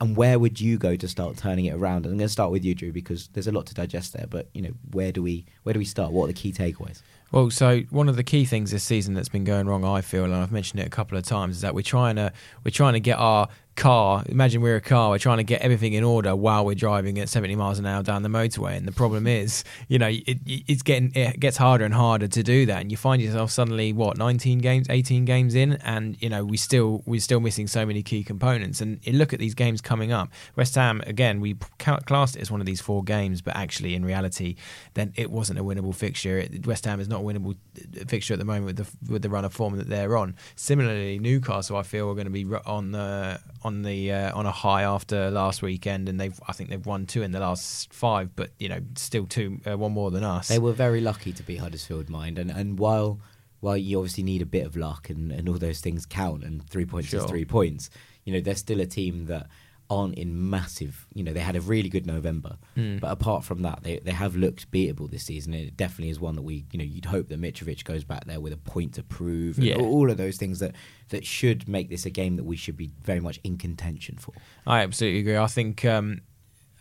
[0.00, 2.06] and where would you go to start turning it around?
[2.06, 4.26] I'm going to start with you, Drew, because there's a lot to digest there.
[4.28, 6.12] But you know, where do we where do we start?
[6.12, 7.02] What are the key takeaways?
[7.32, 10.24] Well, so one of the key things this season that's been going wrong, I feel,
[10.24, 12.32] and I've mentioned it a couple of times, is that we're trying to
[12.64, 14.22] we're trying to get our car.
[14.28, 15.10] Imagine we're a car.
[15.10, 18.02] We're trying to get everything in order while we're driving at 70 miles an hour
[18.02, 18.76] down the motorway.
[18.76, 22.42] And the problem is, you know, it, it's getting it gets harder and harder to
[22.42, 22.80] do that.
[22.80, 26.56] And you find yourself suddenly what 19 games, 18 games in, and you know we
[26.56, 28.80] still we're still missing so many key components.
[28.80, 30.28] And look at these games coming up.
[30.56, 34.04] West Ham again, we classed it as one of these four games, but actually in
[34.04, 34.56] reality,
[34.94, 36.46] then it wasn't a winnable fixture.
[36.64, 39.30] West Ham is not a winnable uh, fixture at the moment with the with the
[39.30, 40.36] run of form that they're on.
[40.56, 44.50] Similarly, Newcastle, I feel, are going to be on the on the uh, on a
[44.50, 48.34] high after last weekend, and they've I think they've won two in the last five,
[48.36, 50.48] but you know still two uh, one more than us.
[50.48, 53.20] They were very lucky to beat Huddersfield, mind, and and while
[53.60, 56.68] while you obviously need a bit of luck and, and all those things count, and
[56.68, 57.20] three points Sure.
[57.20, 57.90] is three points.
[58.24, 59.46] You know, they're still a team that
[59.90, 61.06] aren't in massive.
[61.14, 62.96] You know, they had a really good November, Hmm.
[62.98, 65.52] but apart from that, they they have looked beatable this season.
[65.54, 68.40] It definitely is one that we, you know, you'd hope that Mitrovic goes back there
[68.40, 69.58] with a point to prove.
[69.58, 69.76] and Yeah.
[69.76, 70.74] all of those things that
[71.10, 74.32] that should make this a game that we should be very much in contention for.
[74.66, 75.36] I absolutely agree.
[75.36, 76.22] I think um,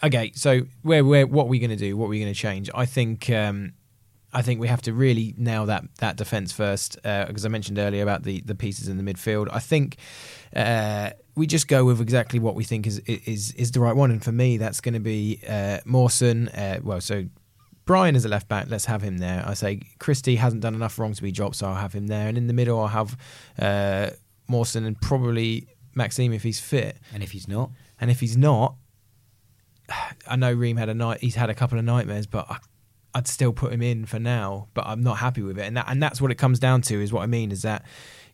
[0.04, 1.98] okay, so where where what are we going to do?
[1.98, 2.70] What are we going to change?
[2.74, 3.74] I think um,
[4.34, 8.04] I think we have to really nail that that defense first because I mentioned earlier
[8.04, 9.48] about the the pieces in the midfield.
[9.52, 9.98] I think
[10.56, 14.12] uh, we just go with exactly what we think is is is the right one,
[14.12, 16.50] and for me, that's going to be uh, Mawson.
[16.50, 17.26] Uh, well, so.
[17.84, 18.68] Bryan is a left back.
[18.70, 19.44] Let's have him there.
[19.46, 22.28] I say Christie hasn't done enough wrong to be dropped, so I'll have him there.
[22.28, 23.18] And in the middle, I'll have
[23.60, 24.12] uh,
[24.48, 26.98] Mawson and probably Maxime if he's fit.
[27.12, 28.76] And if he's not, And if he's not,
[30.28, 31.22] I know Ream had a night.
[31.22, 32.58] He's had a couple of nightmares, but I,
[33.14, 34.68] I'd still put him in for now.
[34.74, 37.02] But I'm not happy with it, and that and that's what it comes down to.
[37.02, 37.84] Is what I mean is that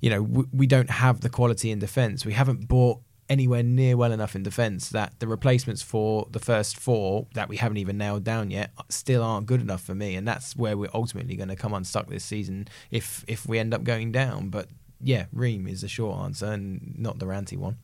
[0.01, 2.25] you know we, we don't have the quality in defence.
[2.25, 6.77] We haven't bought anywhere near well enough in defence that the replacements for the first
[6.77, 10.27] four that we haven't even nailed down yet still aren't good enough for me, and
[10.27, 13.83] that's where we're ultimately going to come unstuck this season if if we end up
[13.83, 14.49] going down.
[14.49, 14.69] But
[15.01, 17.77] yeah, Ream is the short answer and not the ranty one.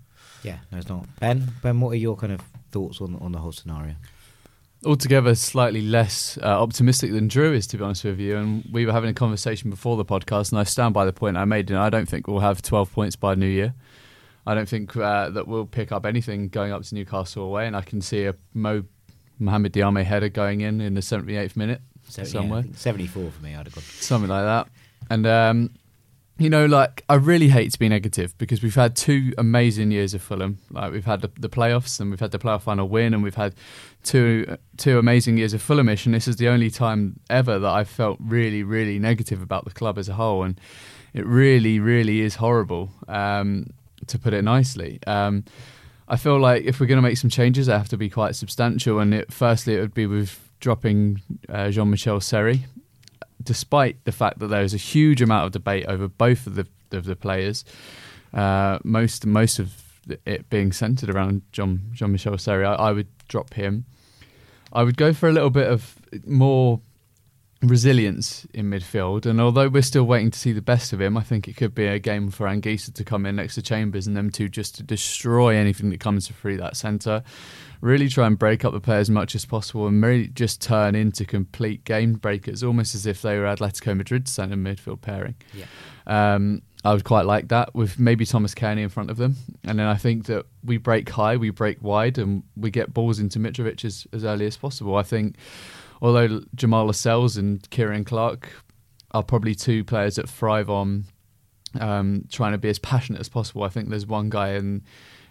[0.44, 1.08] Yeah, no, it's not.
[1.20, 3.96] Ben, Ben, what are your kind of thoughts on on the whole scenario?
[4.86, 8.38] Altogether slightly less uh, optimistic than Drew is, to be honest with you.
[8.38, 11.38] And we were having a conversation before the podcast, and I stand by the point
[11.38, 11.69] I made.
[11.69, 13.74] And I don't think we'll have 12 points by New Year.
[14.46, 17.65] I don't think uh, that we'll pick up anything going up to Newcastle away.
[17.67, 18.84] And I can see a Mo
[19.39, 23.56] Mohamed Diame header going in in the 78th minute So, somewhere, yeah, 74 for me,
[23.56, 23.84] I'd have gone.
[23.84, 24.67] something like that.
[25.10, 25.69] And um,
[26.39, 30.13] you know, like I really hate to be negative because we've had two amazing years
[30.13, 30.58] of Fulham.
[30.72, 33.36] Like we've had the, the playoffs and we've had the playoff final win, and we've
[33.36, 33.54] had
[34.04, 36.06] two two amazing years of Fulhamish.
[36.06, 39.72] And this is the only time ever that I've felt really, really negative about the
[39.72, 40.43] club as a whole.
[40.43, 40.60] And
[41.13, 43.67] it really, really is horrible, um,
[44.08, 45.00] to put it nicely.
[45.06, 45.46] Um,
[46.08, 48.36] I feel like if we're going to make some changes, they have to be quite
[48.36, 49.00] substantial.
[49.00, 52.65] And it, firstly, it would be with dropping uh, Jean Michel Seri
[53.44, 56.68] despite the fact that there is a huge amount of debate over both of the
[56.92, 57.66] of the players,
[58.34, 59.74] uh, most most of
[60.26, 63.86] it being centered around John Jean Michel Seri, I, I would drop him.
[64.72, 66.82] I would go for a little bit of more
[67.63, 71.21] resilience in midfield, and although we're still waiting to see the best of him, I
[71.21, 74.15] think it could be a game for Anguissa to come in next to Chambers and
[74.15, 77.23] them two just to destroy anything that comes through that centre.
[77.82, 80.95] Really try and break up the play as much as possible and really just turn
[80.95, 85.36] into complete game breakers, almost as if they were Atletico Madrid centre midfield pairing.
[85.54, 85.65] Yeah.
[86.06, 89.38] Um, I would quite like that with maybe Thomas Cairney in front of them.
[89.63, 93.19] And then I think that we break high, we break wide, and we get balls
[93.19, 94.95] into Mitrovic as, as early as possible.
[94.95, 95.38] I think,
[96.04, 98.50] although Jamal Lascelles and Ciaran Clark
[99.12, 101.06] are probably two players that thrive on
[101.80, 104.84] um, trying to be as passionate as possible, I think there's one guy in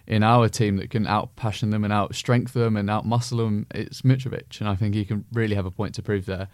[0.05, 3.39] in our team that can out passion them and out strength them and out muscle
[3.39, 3.67] them.
[3.73, 6.49] It's Mitrovic, and I think he can really have a point to prove there.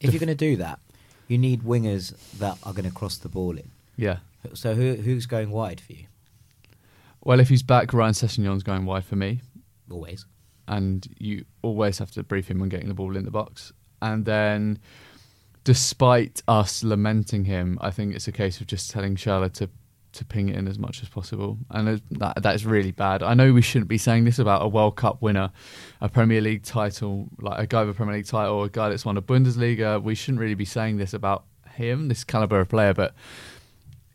[0.00, 0.78] If you're going to do that,
[1.28, 3.70] you need wingers that are going to cross the ball in.
[3.96, 4.18] Yeah.
[4.54, 6.06] So who who's going wide for you?
[7.22, 9.40] Well, if he's back, Ryan Sessegnon's going wide for me.
[9.90, 10.26] Always.
[10.66, 13.72] And you always have to brief him on getting the ball in the box.
[14.00, 14.78] And then,
[15.64, 19.68] despite us lamenting him, I think it's a case of just telling Schürrle to
[20.14, 23.22] to ping it in as much as possible, and that that is really bad.
[23.22, 25.50] I know we shouldn't be saying this about a World Cup winner,
[26.00, 29.04] a Premier League title, like a guy with a Premier League title, a guy that's
[29.04, 30.02] won a Bundesliga.
[30.02, 33.14] We shouldn't really be saying this about him, this caliber of player, but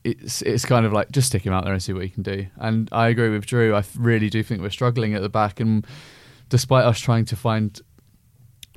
[0.03, 2.23] it's it's kind of like just stick him out there and see what he can
[2.23, 2.47] do.
[2.57, 3.75] And I agree with Drew.
[3.75, 5.85] I really do think we're struggling at the back, and
[6.49, 7.79] despite us trying to find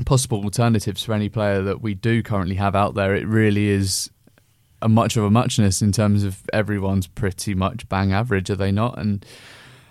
[0.04, 4.10] possible alternatives for any player that we do currently have out there, it really is
[4.80, 8.72] a much of a muchness in terms of everyone's pretty much bang average, are they
[8.72, 8.98] not?
[8.98, 9.24] And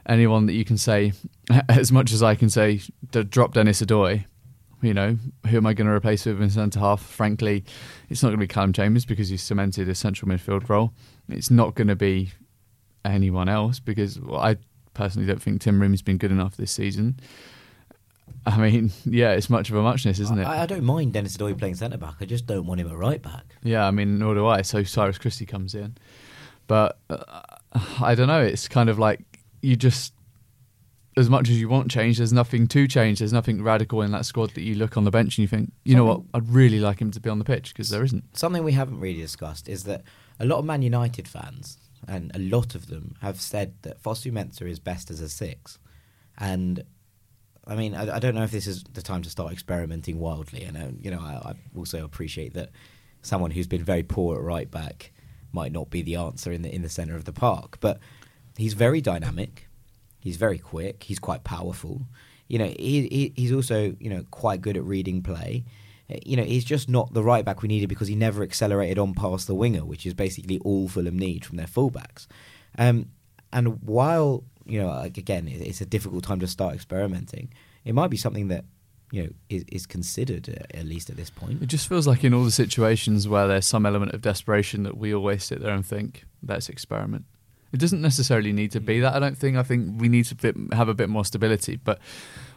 [0.06, 1.14] anyone that you can say,
[1.70, 2.82] as much as I can say,
[3.30, 4.26] drop Denis Odoi,
[4.82, 5.18] you know,
[5.48, 7.02] who am I going to replace with in centre half?
[7.02, 7.64] Frankly,
[8.10, 10.92] it's not going to be Callum Chambers because he's cemented a central midfield role.
[11.30, 12.32] It's not going to be
[13.06, 14.58] anyone else because well, I
[14.94, 17.20] personally don't think Tim Ream's been good enough this season.
[18.46, 20.46] I mean, yeah, it's much of a muchness, isn't it?
[20.46, 22.16] I, I don't mind Denis Odoi playing centre back.
[22.20, 23.56] I just don't want him at right back.
[23.64, 24.62] Yeah, I mean, nor do I.
[24.62, 25.96] So Cyrus Christie comes in,
[26.68, 27.42] but uh,
[28.02, 28.42] I don't know.
[28.42, 29.22] It's kind of like
[29.62, 30.14] you just,
[31.18, 33.20] as much as you want change, there's nothing to change.
[33.20, 35.72] There's nothing radical in that squad that you look on the bench and you think,
[35.84, 38.38] you know what, I'd really like him to be on the pitch because there isn't.
[38.38, 40.04] Something we haven't really discussed is that
[40.40, 41.78] a lot of Man United fans,
[42.08, 45.78] and a lot of them, have said that Fosu Mensah is best as a six.
[46.38, 46.84] And
[47.72, 50.64] I mean, I, I don't know if this is the time to start experimenting wildly.
[50.64, 52.70] And, uh, you know, I, I also appreciate that
[53.22, 55.12] someone who's been very poor at right back
[55.54, 57.80] might not be the answer in the in the centre of the park.
[57.80, 58.00] But
[58.58, 59.70] he's very dynamic.
[60.20, 61.04] He's very quick.
[61.04, 62.02] He's quite powerful.
[62.48, 65.64] You know, he, he he's also you know quite good at reading play.
[66.10, 69.00] Uh, You know, he's just not the right back we needed because he never accelerated
[69.00, 72.28] on past the winger, which is basically all Fulham need from their fullbacks.
[72.78, 73.12] Um,
[73.54, 77.52] and while you know, like, again, it's a difficult time to start experimenting.
[77.84, 78.64] It might be something that
[79.12, 81.62] you know is, is considered uh, at least at this point.
[81.62, 84.98] It just feels like in all the situations where there's some element of desperation that
[84.98, 87.26] we always sit there and think, let's experiment.
[87.74, 89.14] It doesn't necessarily need to be that.
[89.14, 89.58] I don't think.
[89.58, 91.76] I think we need to bit, have a bit more stability.
[91.76, 92.00] But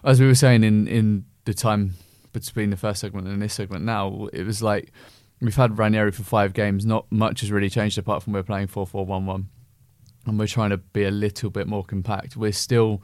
[0.04, 1.94] as we were saying in in the time
[2.32, 4.92] between the first segment and this segment, now it was like
[5.40, 6.86] we've had Ranieri for five games.
[6.86, 9.48] Not much has really changed apart from we're playing four four one one,
[10.26, 12.36] and we're trying to be a little bit more compact.
[12.36, 13.02] We're still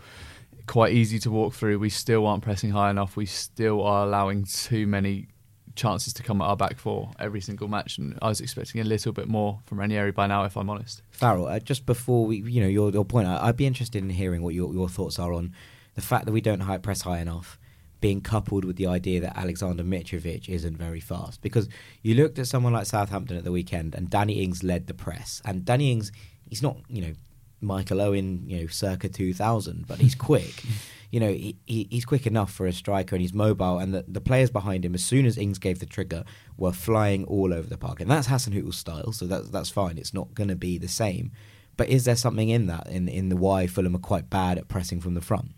[0.66, 1.78] quite easy to walk through.
[1.78, 3.16] We still aren't pressing high enough.
[3.16, 5.28] We still are allowing too many
[5.74, 8.84] chances to come at our back four every single match, and I was expecting a
[8.84, 11.02] little bit more from Ranieri by now, if I'm honest.
[11.10, 14.10] Farrell, uh, just before we, you know, your, your point, I, I'd be interested in
[14.10, 15.54] hearing what your, your thoughts are on
[15.94, 17.58] the fact that we don't high, press high enough,
[18.00, 21.42] being coupled with the idea that Alexander Mitrovic isn't very fast.
[21.42, 21.68] Because
[22.02, 25.40] you looked at someone like Southampton at the weekend, and Danny Ings led the press,
[25.44, 26.12] and Danny Ings,
[26.50, 27.12] he's not, you know,
[27.60, 30.62] Michael Owen, you know, circa 2000, but he's quick.
[31.10, 33.78] you know, he, he, he's quick enough for a striker and he's mobile.
[33.78, 36.24] And the, the players behind him, as soon as Ings gave the trigger,
[36.56, 38.00] were flying all over the park.
[38.00, 39.96] And that's Hasenhüttl's style, so that's, that's fine.
[39.98, 41.32] It's not going to be the same.
[41.76, 44.68] But is there something in that, in, in the why Fulham are quite bad at
[44.68, 45.52] pressing from the front?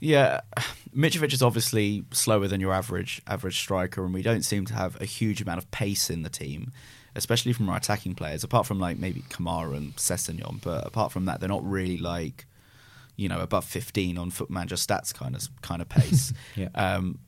[0.00, 0.40] Yeah,
[0.96, 5.00] Mitrovic is obviously slower than your average average striker, and we don't seem to have
[5.00, 6.72] a huge amount of pace in the team
[7.14, 11.24] especially from our attacking players, apart from like maybe Kamara and Sessegnon, but apart from
[11.26, 12.46] that, they're not really like
[13.16, 16.32] you know above 15 on Foot Manager stats kind of kind of pace.
[16.56, 16.68] yeah.
[16.74, 17.18] Um,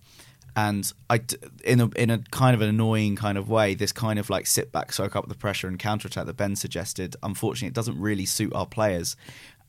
[0.54, 1.20] and I,
[1.64, 4.46] in a in a kind of an annoying kind of way, this kind of like
[4.46, 7.16] sit back, soak up the pressure, and counter attack that Ben suggested.
[7.22, 9.16] Unfortunately, it doesn't really suit our players,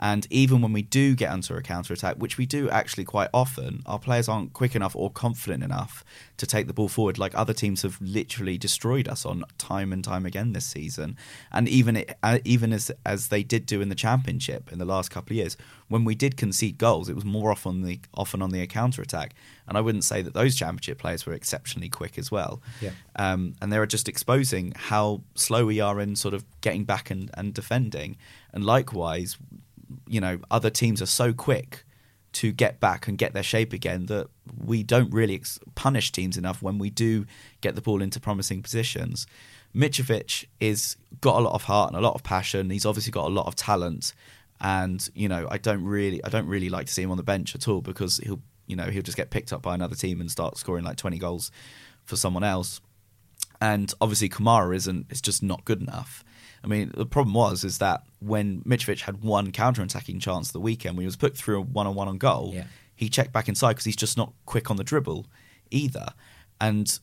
[0.04, 3.30] and even when we do get onto a counter attack, which we do actually quite
[3.34, 6.04] often, our players aren't quick enough or confident enough
[6.36, 7.18] to take the ball forward.
[7.18, 11.16] Like other teams have literally destroyed us on time and time again this season,
[11.54, 14.84] and even it, uh, even as as they did do in the championship in the
[14.84, 15.56] last couple of years,
[15.88, 19.34] when we did concede goals, it was more often the often on the counter attack.
[19.70, 22.62] And I wouldn't say that those championship players were exceptionally quick as well.
[22.82, 22.92] Yeah.
[23.16, 27.32] Um, and they're just exposing how slow we are in sort of getting back and,
[27.36, 28.18] and defending.
[28.52, 29.38] And likewise,
[30.08, 31.84] you know, other teams are so quick
[32.34, 36.36] to get back and get their shape again that we don't really ex- punish teams
[36.36, 37.26] enough when we do
[37.62, 39.28] get the ball into promising positions.
[39.76, 42.70] Mitrovic is got a lot of heart and a lot of passion.
[42.70, 44.13] He's obviously got a lot of talent,
[44.62, 47.24] and you know I don't really I don't really like to see him on the
[47.24, 50.22] bench at all because he'll you know he'll just get picked up by another team
[50.22, 51.52] and start scoring like 20 goals
[52.04, 52.82] for someone else.
[53.62, 56.24] And obviously Kamara isn't It's just not good enough.
[56.63, 60.95] I mean, the problem was is that when Mitrovic had one counter-attacking chance the weekend,
[60.95, 62.65] when he was put through a one-on-one on goal, Yeah.
[62.95, 65.26] he checked back inside because he's just not quick on the dribble
[65.71, 66.13] either.
[66.62, 66.99] And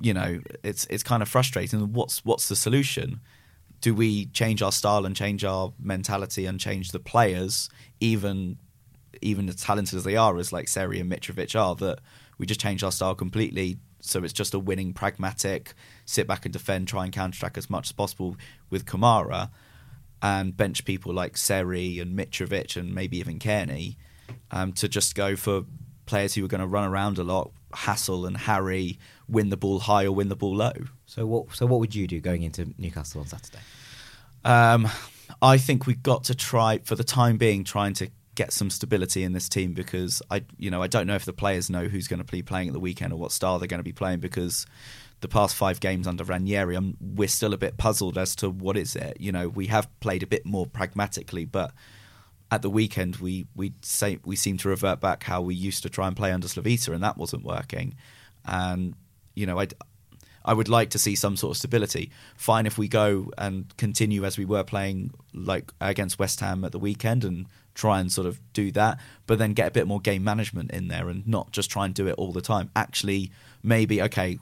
[0.00, 1.92] you know, it's it's kind of frustrating.
[1.92, 3.20] What's what's the solution?
[3.80, 8.58] Do we change our style and change our mentality and change the players, even
[9.20, 11.98] even as talented as they are, as like Seri and Mitrovic are, that
[12.38, 15.72] we just change our style completely so it's just a winning, pragmatic,
[16.04, 18.36] sit back and defend, try and counterattack as much as possible
[18.68, 19.50] with Kamara,
[20.22, 23.96] and bench people like Seri and Mitrovic and maybe even Cairney
[24.50, 25.64] um, to just go for
[26.06, 29.80] players who are going to run around a lot, hassle and harry, win the ball
[29.80, 30.72] high or win the ball low.
[31.06, 33.60] So what so what would you do going into Newcastle on Saturday?
[34.44, 34.88] Um,
[35.40, 39.22] I think we've got to try, for the time being, trying to get some stability
[39.22, 42.08] in this team because I, you know, I don't know if the players know who's
[42.08, 44.20] going to be playing at the weekend or what style they're going to be playing
[44.20, 44.66] because
[45.20, 48.76] the past five games under Ranieri, I'm, we're still a bit puzzled as to what
[48.76, 49.16] is it.
[49.20, 51.72] You know, we have played a bit more pragmatically, but
[52.50, 55.88] at the weekend we we say we seem to revert back how we used to
[55.88, 57.94] try and play under Slavisa, and that wasn't working.
[58.44, 58.94] And
[59.34, 59.68] you know, I
[60.44, 62.10] I would like to see some sort of stability.
[62.36, 66.72] Fine if we go and continue as we were playing like against West Ham at
[66.72, 70.00] the weekend and try and sort of do that, but then get a bit more
[70.00, 72.70] game management in there and not just try and do it all the time.
[72.76, 73.30] Actually,
[73.62, 74.38] maybe okay,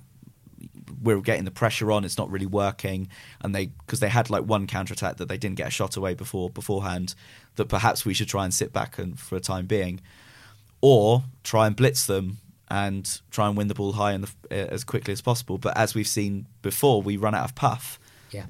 [1.03, 2.05] we're getting the pressure on.
[2.05, 3.09] It's not really working,
[3.41, 5.97] and they because they had like one counter attack that they didn't get a shot
[5.97, 7.15] away before beforehand.
[7.57, 10.01] That perhaps we should try and sit back and for a time being,
[10.81, 14.83] or try and blitz them and try and win the ball high and eh, as
[14.83, 15.59] quickly as possible.
[15.59, 18.01] But as we've seen before, we run out of puff.
[18.31, 18.47] Yeah.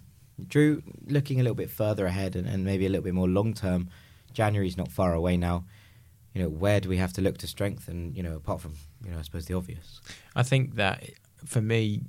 [0.46, 3.52] Drew, looking a little bit further ahead and, and maybe a little bit more long
[3.52, 3.90] term,
[4.32, 5.64] January's not far away now.
[6.34, 9.10] You know, where do we have to look to strengthen, you know, apart from, you
[9.10, 10.00] know, I suppose the obvious?
[10.34, 11.04] I think that
[11.44, 12.00] for me,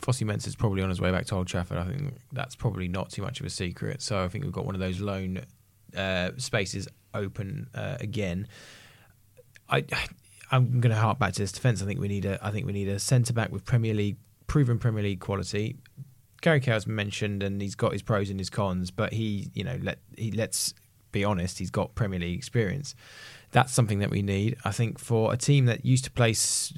[0.00, 1.76] Fosu is probably on his way back to Old Trafford.
[1.76, 4.00] I think that's probably not too much of a secret.
[4.00, 5.44] So I think we've got one of those loan
[5.96, 8.46] uh, spaces open uh, again.
[9.68, 9.84] I
[10.50, 11.82] I'm going to hark back to this defence.
[11.82, 14.16] I think we need a I think we need a centre back with Premier League
[14.46, 15.76] proven Premier League quality.
[16.40, 19.78] Gary Cahill's mentioned, and he's got his pros and his cons, but he you know
[19.82, 20.74] let he let's
[21.12, 22.94] be honest, he's got Premier League experience.
[23.50, 24.56] That's something that we need.
[24.64, 26.72] I think for a team that used to place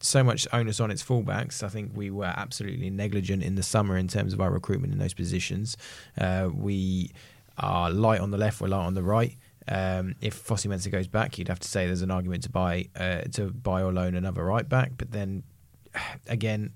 [0.00, 1.62] so much onus on its fullbacks.
[1.62, 4.98] I think we were absolutely negligent in the summer in terms of our recruitment in
[4.98, 5.76] those positions.
[6.18, 7.10] Uh, we
[7.58, 9.36] are light on the left, we're light on the right.
[9.68, 12.88] Um, if Fosu Mensah goes back, you'd have to say there's an argument to buy
[12.94, 14.92] uh, to buy or loan another right back.
[14.96, 15.42] But then
[16.28, 16.72] again,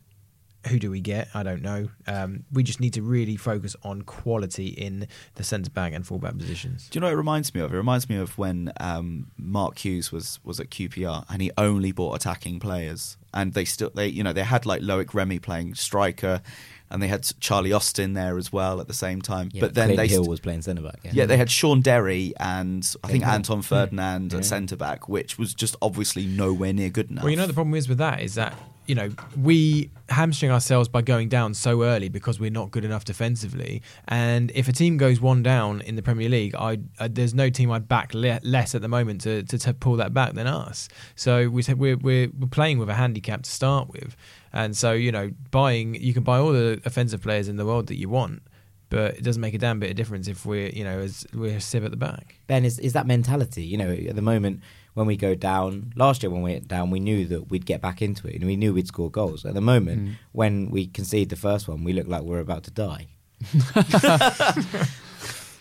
[0.68, 1.28] who do we get?
[1.34, 1.88] I don't know.
[2.06, 6.36] Um, we just need to really focus on quality in the centre back and fullback
[6.36, 6.88] positions.
[6.90, 7.72] Do you know what it reminds me of?
[7.72, 11.92] It reminds me of when um, Mark Hughes was was at QPR and he only
[11.92, 15.74] bought attacking players, and they still they you know they had like Loic Remy playing
[15.76, 16.42] striker,
[16.90, 19.48] and they had Charlie Austin there as well at the same time.
[19.54, 21.00] Yeah, but then Clint they Hill st- was playing centre back.
[21.04, 21.10] Yeah.
[21.14, 23.32] yeah they had Shaun Derry and I think Hill.
[23.32, 24.38] Anton Ferdinand Yeah.
[24.40, 27.24] at centre back, which was just obviously nowhere near good enough.
[27.24, 28.54] Well, you know the problem is with that is that
[28.90, 29.08] you know
[29.40, 33.80] we hamstring ourselves by going down so early because we're not good enough defensively.
[34.08, 37.50] And if a team goes one down in the Premier League, I uh, there's no
[37.50, 40.48] team I'd back le- less at the moment to, to, to pull that back than
[40.48, 40.88] us.
[41.14, 44.16] So we said we're, we're we're playing with a handicap to start with,
[44.52, 47.86] and so you know buying you can buy all the offensive players in the world
[47.86, 48.42] that you want.
[48.88, 51.58] But it doesn't make a damn bit of difference if we're, you know, as we're
[51.58, 52.40] a sieve at the back.
[52.48, 53.62] Ben, is, is that mentality?
[53.62, 54.62] You know, at the moment
[54.94, 57.80] when we go down, last year when we went down, we knew that we'd get
[57.80, 59.44] back into it and we knew we'd score goals.
[59.44, 60.14] At the moment, Mm.
[60.32, 63.06] when we concede the first one, we look like we're about to die.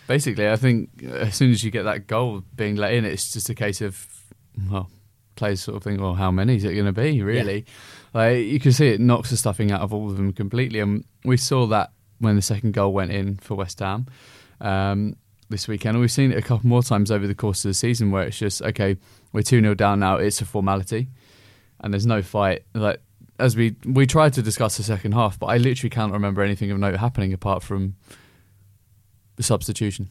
[0.06, 3.48] Basically, I think as soon as you get that goal being let in, it's just
[3.48, 4.06] a case of
[4.68, 4.90] well,
[5.36, 7.22] players sort of think, well, how many is it going to be?
[7.22, 7.64] Really,
[8.12, 11.04] like you can see it knocks the stuffing out of all of them completely, and
[11.24, 14.06] we saw that when the second goal went in for West Ham
[14.60, 15.14] um,
[15.50, 17.74] this weekend, and we've seen it a couple more times over the course of the
[17.74, 18.96] season where it's just okay,
[19.32, 21.08] we're two 0 down now, it's a formality,
[21.80, 22.64] and there's no fight.
[22.74, 23.00] Like
[23.38, 26.70] as we we tried to discuss the second half, but I literally can't remember anything
[26.70, 27.96] of note happening apart from
[29.36, 30.10] the substitution.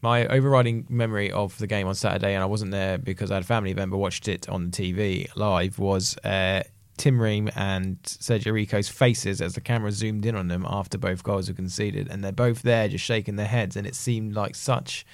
[0.00, 3.42] My overriding memory of the game on Saturday, and I wasn't there because I had
[3.42, 6.62] a family event, but watched it on the TV live, was uh,
[6.98, 11.22] Tim Ream and Sergio Rico's faces as the camera zoomed in on them after both
[11.22, 12.08] goals were conceded.
[12.08, 13.76] And they're both there just shaking their heads.
[13.76, 15.06] And it seemed like such,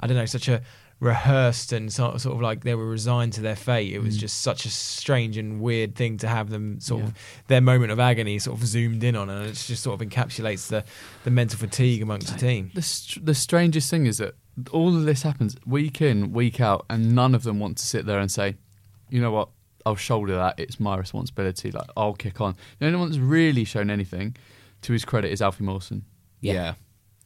[0.00, 0.62] I don't know, such a
[0.98, 3.92] rehearsed and sort sort of like they were resigned to their fate.
[3.92, 4.20] It was mm.
[4.20, 7.14] just such a strange and weird thing to have them sort of
[7.46, 9.30] their moment of agony sort of zoomed in on.
[9.30, 10.84] And it just sort of encapsulates the,
[11.24, 12.70] the mental fatigue amongst the team.
[12.74, 14.34] The, str- the strangest thing is that
[14.72, 18.04] all of this happens week in, week out, and none of them want to sit
[18.04, 18.56] there and say,
[19.08, 19.48] you know what,
[19.86, 20.58] I'll shoulder that.
[20.58, 21.70] It's my responsibility.
[21.70, 22.56] Like, I'll kick on.
[22.78, 24.36] The only one that's really shown anything,
[24.82, 26.04] to his credit, is Alfie Mawson.
[26.40, 26.74] yeah.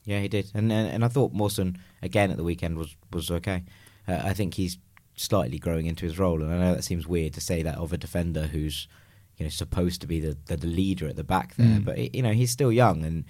[0.06, 3.30] Yeah, he did, and and, and I thought Mawson again at the weekend was was
[3.30, 3.62] okay.
[4.06, 4.76] Uh, I think he's
[5.16, 7.90] slightly growing into his role, and I know that seems weird to say that of
[7.90, 8.86] a defender who's
[9.38, 11.84] you know supposed to be the the, the leader at the back there, Mm.
[11.86, 13.24] but you know he's still young, and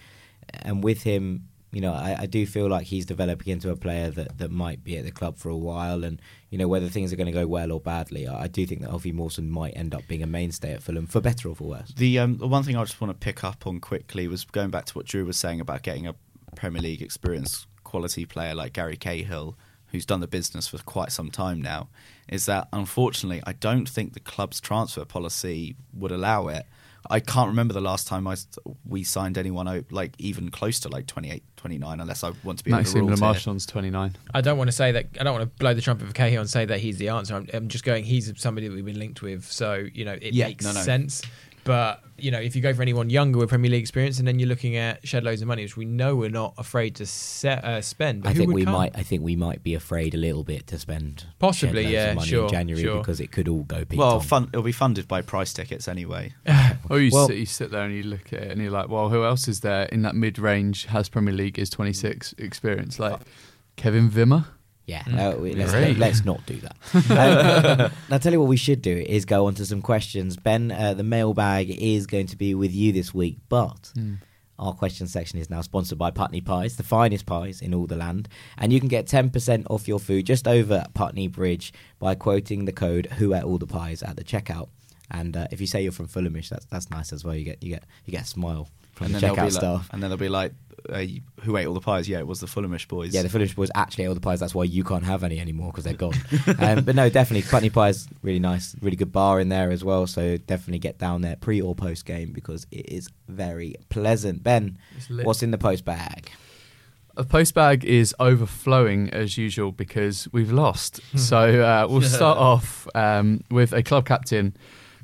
[0.63, 4.09] and with him, you know, I, I do feel like he's developing into a player
[4.13, 7.13] that that might be at the club for a while, and you know whether things
[7.13, 9.77] are going to go well or badly, I, I do think that Alfie Mawson might
[9.77, 11.93] end up being a mainstay at Fulham for better or for worse.
[11.97, 14.71] The um, the one thing I just want to pick up on quickly was going
[14.71, 16.15] back to what Drew was saying about getting a
[16.55, 19.57] Premier League experience quality player like Gary Cahill,
[19.89, 21.89] who's done the business for quite some time now.
[22.29, 26.67] Is that unfortunately I don't think the club's transfer policy would allow it.
[27.11, 28.47] I can't remember the last time I s-
[28.87, 32.65] we signed anyone out like even close to like 28, 29, unless I want to
[32.65, 33.27] be Maxime overruled here.
[33.67, 34.17] 29.
[34.33, 35.07] I don't want to say that.
[35.21, 37.35] I don't want to blow the trumpet for Cahill and say that he's the answer.
[37.37, 38.05] I'm, I'm just going.
[38.05, 40.81] He's somebody that we've been linked with, so you know it Yeah, makes no, no.
[40.81, 41.23] sense.
[41.65, 44.39] But you know, if you go for anyone younger with Premier League experience, and then
[44.39, 47.65] you're looking at shed loads of money, which we know we're not afraid to set,
[47.65, 48.23] uh, spend.
[48.23, 48.73] But I think we come?
[48.73, 48.97] might.
[48.97, 52.11] I think we might be afraid a little bit to spend Possibly, shed loads yeah,
[52.11, 52.99] of money sure, in January sure.
[52.99, 53.99] because it could all go peak.
[53.99, 56.33] Well, fun, it'll be funded by price tickets anyway.
[56.91, 58.91] Or you, Well- sit, you sit there and you look at it and you're like,
[58.91, 62.99] well, who else is there in that mid range has Premier League is 26 experience?
[62.99, 63.21] Like
[63.77, 64.45] Kevin Wimmer?
[64.87, 65.19] Yeah, Mm.
[65.19, 65.97] uh, we- let's, Great.
[65.99, 66.77] let's not do that.
[67.91, 70.37] um, I'll tell you what we should do is go on to some questions.
[70.37, 74.15] Ben, uh, the mailbag is going to be with you this week, but Hmm.
[74.59, 77.97] our question section is now sponsored by Putney Pies, the finest pies in all the
[77.97, 78.29] land.
[78.59, 82.67] And you can get 10% off your food just over at Putney Bridge by quoting
[82.67, 84.69] the code Who Ate All the Pies at the checkout.
[85.11, 87.35] And uh, if you say you're from Fulhamish, that's that's nice as well.
[87.35, 89.63] You get you get you get a smile from and the checkout be staff.
[89.81, 90.53] like, and then they'll be like,
[90.89, 91.05] uh,
[91.43, 93.15] "Who ate all the pies?" Yeah, it was the Fulhamish boys.
[93.15, 94.41] Yeah, the Fulhamish boys actually ate all the pies.
[94.41, 96.15] That's why you can't have any anymore because they're gone.
[96.59, 100.07] um, but no, definitely Putney Pies, really nice, really good bar in there as well.
[100.07, 104.43] So definitely get down there pre or post game because it is very pleasant.
[104.43, 104.79] Ben,
[105.09, 106.31] what's in the post bag?
[107.17, 111.01] A post bag is overflowing as usual because we've lost.
[111.17, 114.57] so uh, we'll start off um, with a club captain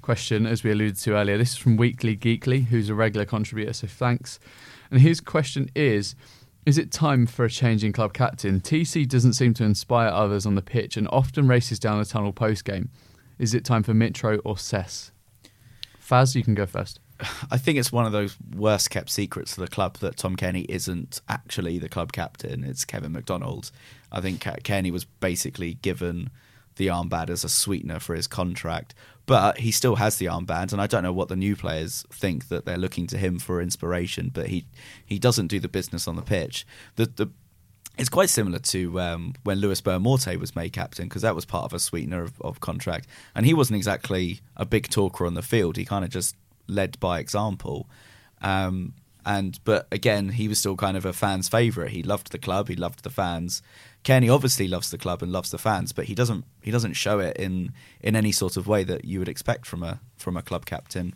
[0.03, 1.39] question, as we alluded to earlier.
[1.39, 4.41] This is from Weekly Geekly, who's a regular contributor, so thanks.
[4.91, 6.15] And his question is
[6.67, 8.61] Is it time for a change in club captain?
[8.61, 12.33] TC doesn't seem to inspire others on the pitch and often races down the tunnel
[12.33, 12.91] post game.
[13.39, 15.13] Is it time for Mitro or Cess?
[16.01, 17.01] Faz, you can go first.
[17.51, 20.67] I think it's one of those worst kept secrets of the club that Tom Cairney
[20.69, 22.65] isn't actually the club captain.
[22.65, 23.71] It's Kevin McDonald.
[24.13, 26.31] I think Cairney was basically given
[26.77, 28.95] the armband as a sweetener for his contract.
[29.27, 32.49] But he still has the armband, and I don't know what the new players think
[32.49, 34.31] that they're looking to him for inspiration.
[34.33, 34.67] But he
[35.05, 36.67] he doesn't do the business on the pitch.
[36.97, 37.31] The the
[37.99, 41.65] it's quite similar to um, when Luis Morte was made captain because that was part
[41.65, 45.43] of a sweetener of, of, contract, and he wasn't exactly a big talker on the
[45.43, 45.77] field.
[45.77, 46.35] He kind of just
[46.67, 47.89] led by example.
[48.41, 48.95] Um,
[49.25, 51.91] and but again, he was still kind of a fan's favourite.
[51.91, 53.63] He loved the club, he loved the fans.
[54.05, 57.19] Cairney obviously loves the club and loves the fans, but he doesn't he doesn't show
[57.19, 60.43] it in in any sort of way that you would expect from a from a
[60.43, 61.15] club captain.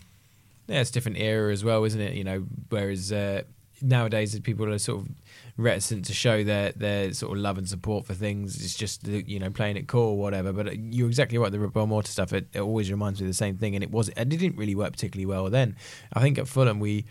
[0.66, 2.14] Yeah, it's a different era as well, isn't it?
[2.14, 3.42] You know, whereas uh,
[3.82, 5.09] nowadays people are sort of
[5.57, 8.62] reticent to show their their sort of love and support for things.
[8.62, 10.52] It's just you know playing it cool or whatever.
[10.52, 11.52] But you're exactly right.
[11.52, 13.90] The Boa Morte stuff it, it, always reminds me of the same thing, and it
[13.90, 15.76] was it didn't really work particularly well then.
[16.12, 17.05] I think at Fulham we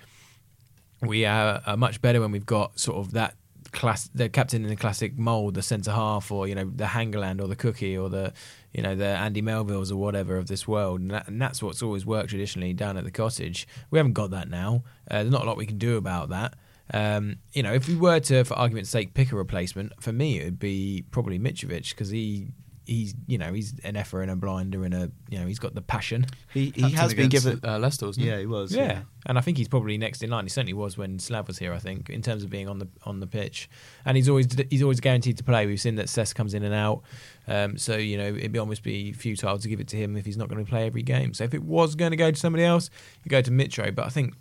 [1.06, 3.36] we are, are much better when we've got sort of that
[3.72, 7.42] class the captain in the classic mold, the centre half, or you know the Hangeland
[7.42, 8.32] or the Cookie or the
[8.72, 11.82] you know the Andy Melvilles or whatever of this world, and, that, and, that's what's
[11.82, 13.68] always worked traditionally down at the cottage.
[13.92, 14.84] We haven't got that now.
[15.10, 16.56] Uh, there's not a lot we can do about that.
[16.94, 20.40] Um, you know, if we were to, for argument's sake, pick a replacement, for me
[20.40, 22.48] it would be probably Mitrovic because he
[22.86, 25.74] he's you know he's an effer and a blinder and a you know he's got
[25.76, 26.26] the passion.
[26.54, 28.32] He he has been given uh, Leicester, wasn't he?
[28.32, 28.74] Yeah, he was.
[28.74, 28.86] Yeah.
[28.86, 29.02] yeah.
[29.26, 30.46] and I think he's probably next in line.
[30.46, 31.74] He certainly was when Slav was here.
[31.74, 33.70] I think in terms of being on the on the pitch,
[34.06, 35.66] and he's always he's always guaranteed to play.
[35.66, 37.04] We've seen that Cess comes in and out,
[37.48, 40.26] um, so you know it'd be almost be futile to give it to him if
[40.26, 41.34] he's not going to play every game.
[41.34, 42.90] So if it was going to go to somebody else,
[43.24, 43.94] you go to Mitro.
[43.94, 44.36] But I think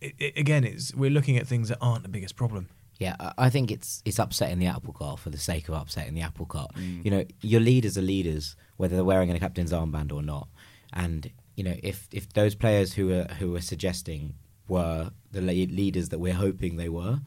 [0.00, 2.68] it, it, again, it's we're looking at things that aren't the biggest problem.
[2.98, 6.22] Yeah, I think it's it's upsetting the apple cart for the sake of upsetting the
[6.22, 6.74] apple cart.
[6.74, 7.04] Mm.
[7.04, 10.48] You know, your leaders are leaders, whether they're wearing a captain's armband or not.
[10.92, 14.34] And you know, if if those players who are who are suggesting
[14.66, 17.20] were the leaders that we're hoping they were,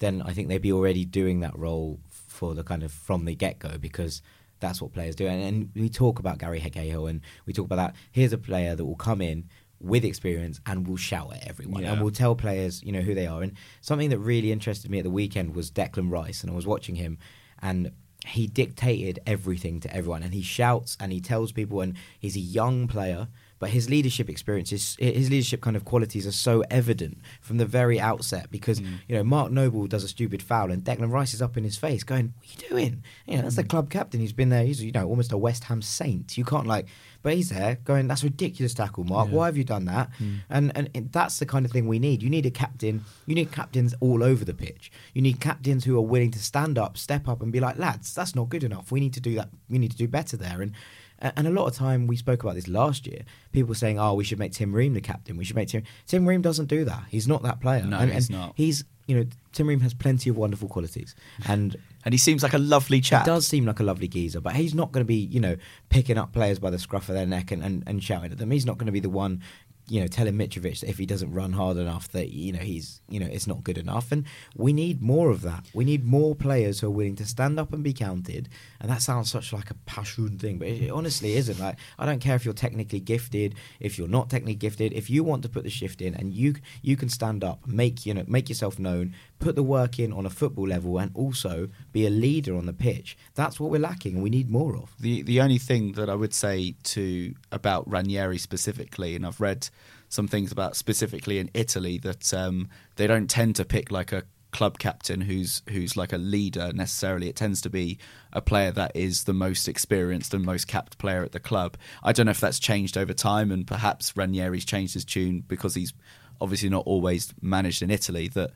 [0.00, 3.34] then I think they'd be already doing that role for the kind of from the
[3.34, 4.22] get go because
[4.60, 5.26] that's what players do.
[5.26, 7.94] And, and we talk about Gary Cahill and we talk about that.
[8.10, 9.48] Here's a player that will come in
[9.80, 11.92] with experience and will shout at everyone yeah.
[11.92, 13.42] and will tell players, you know, who they are.
[13.42, 16.66] And something that really interested me at the weekend was Declan Rice, and I was
[16.66, 17.18] watching him,
[17.60, 17.92] and
[18.26, 22.40] he dictated everything to everyone, and he shouts and he tells people, and he's a
[22.40, 23.28] young player.
[23.58, 27.64] But his leadership experience, his, his leadership kind of qualities are so evident from the
[27.64, 28.98] very outset because, mm.
[29.08, 31.76] you know, Mark Noble does a stupid foul and Declan Rice is up in his
[31.76, 33.02] face going, What are you doing?
[33.26, 33.58] You know, that's mm.
[33.58, 34.20] the club captain.
[34.20, 34.64] He's been there.
[34.64, 36.36] He's, you know, almost a West Ham saint.
[36.36, 36.86] You can't, like,
[37.26, 39.28] but he's there going, "That's ridiculous tackle, Mark.
[39.28, 39.34] Yeah.
[39.34, 40.38] Why have you done that?" Mm.
[40.48, 42.22] And and that's the kind of thing we need.
[42.22, 43.04] You need a captain.
[43.26, 44.92] You need captains all over the pitch.
[45.12, 48.14] You need captains who are willing to stand up, step up, and be like, "Lads,
[48.14, 48.92] that's not good enough.
[48.92, 49.48] We need to do that.
[49.68, 50.70] We need to do better there." And
[51.18, 53.22] and a lot of time we spoke about this last year.
[53.52, 55.36] People saying, "Oh, we should make Tim Ream the captain.
[55.36, 57.04] We should make Tim." Tim Ream doesn't do that.
[57.08, 57.84] He's not that player.
[57.84, 58.52] No, and, he's and not.
[58.54, 61.14] He's you know Tim Ream has plenty of wonderful qualities,
[61.46, 63.24] and and he seems like a lovely chap.
[63.24, 65.56] He does seem like a lovely geezer, but he's not going to be, you know,
[65.88, 68.52] picking up players by the scruff of their neck and, and, and shouting at them.
[68.52, 69.42] He's not going to be the one
[69.88, 73.00] you know, telling Mitrovic that if he doesn't run hard enough, that you know he's
[73.08, 74.24] you know it's not good enough, and
[74.56, 75.66] we need more of that.
[75.74, 78.48] We need more players who are willing to stand up and be counted.
[78.80, 81.60] And that sounds such like a passion thing, but it honestly isn't.
[81.60, 84.92] Like I don't care if you're technically gifted, if you're not technically gifted.
[84.92, 88.04] If you want to put the shift in and you you can stand up, make
[88.04, 91.68] you know make yourself known, put the work in on a football level, and also
[91.96, 93.16] be a leader on the pitch.
[93.34, 94.94] That's what we're lacking, and we need more of.
[95.00, 99.68] The the only thing that I would say to about Ranieri specifically, and I've read
[100.10, 104.24] some things about specifically in Italy that um, they don't tend to pick like a
[104.52, 107.28] club captain who's who's like a leader necessarily.
[107.30, 107.98] It tends to be
[108.30, 111.78] a player that is the most experienced and most capped player at the club.
[112.02, 115.74] I don't know if that's changed over time, and perhaps Ranieri's changed his tune because
[115.74, 115.94] he's
[116.42, 118.28] obviously not always managed in Italy.
[118.28, 118.50] That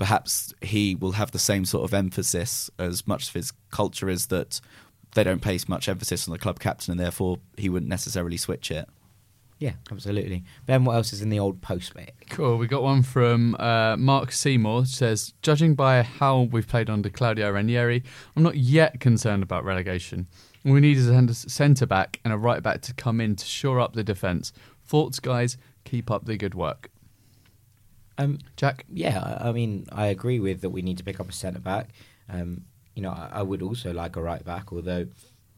[0.00, 4.26] perhaps he will have the same sort of emphasis as much of his culture is
[4.28, 4.58] that
[5.14, 8.70] they don't place much emphasis on the club captain, and therefore he wouldn't necessarily switch
[8.70, 8.88] it.
[9.58, 10.42] Yeah, absolutely.
[10.64, 12.12] Ben, what else is in the old post mate?
[12.30, 12.56] Cool.
[12.56, 14.86] We got one from uh, Mark Seymour.
[14.86, 18.02] Says, judging by how we've played under Claudio Ranieri,
[18.34, 20.28] I'm not yet concerned about relegation.
[20.64, 23.44] All we need is a centre back and a right back to come in to
[23.44, 24.54] shore up the defence.
[24.86, 25.58] Thoughts, guys?
[25.84, 26.90] Keep up the good work.
[28.20, 28.84] Um, Jack?
[28.92, 31.90] Yeah, I mean, I agree with that we need to pick up a centre back.
[32.28, 32.64] Um,
[32.94, 35.06] you know, I, I would also like a right back, although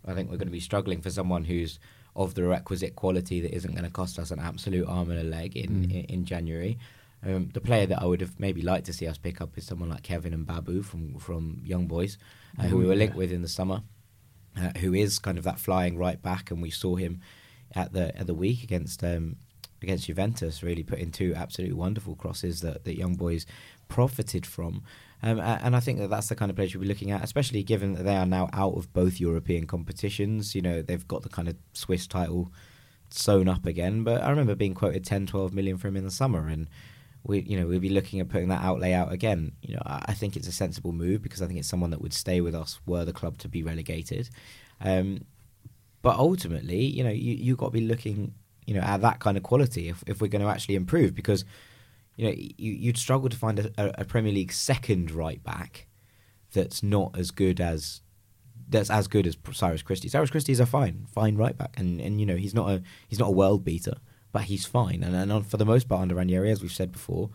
[0.07, 1.79] I think we're going to be struggling for someone who's
[2.15, 5.25] of the requisite quality that isn't going to cost us an absolute arm and a
[5.25, 5.91] leg in, mm.
[5.91, 6.79] in, in, January.
[7.25, 9.67] Um, the player that I would have maybe liked to see us pick up is
[9.67, 12.19] someone like Kevin Mbabu from from Young Boys,
[12.59, 13.83] uh, who we were linked with in the summer,
[14.57, 17.21] uh, who is kind of that flying right back, and we saw him
[17.75, 19.37] at the at the week against um,
[19.83, 23.47] against Juventus, really put in two absolutely wonderful crosses that, that young boys
[23.89, 24.83] profited from.
[25.23, 27.63] Um, and I think that that's the kind of players you'll be looking at, especially
[27.63, 30.55] given that they are now out of both European competitions.
[30.55, 32.53] You know, they've got the kind of Swiss title
[33.11, 34.03] sewn up again.
[34.05, 36.69] But I remember being quoted 10, 12 million for him in the summer, and
[37.25, 39.53] we, you know, we'd be looking at putting that outlay out again.
[39.63, 42.15] You know, I think it's a sensible move because I think it's someone that would
[42.15, 44.29] stay with us were the club to be relegated.
[44.81, 45.25] Um,
[46.03, 48.35] but ultimately, you know, you you got to be looking,
[48.67, 51.45] you know, at that kind of quality if if we're going to actually improve because.
[52.15, 55.87] You know, you, you'd struggle to find a, a, Premier League second right back
[56.53, 58.03] that's not as good as
[58.69, 60.09] that's as good as Cyrus Christie.
[60.09, 62.83] Cyrus Christie is a fine, fine right back, and and you know he's not a
[63.09, 63.97] he's not a world beater,
[64.33, 65.03] but he's fine.
[65.03, 67.31] And and for the most part under Ranieri, as we've said before,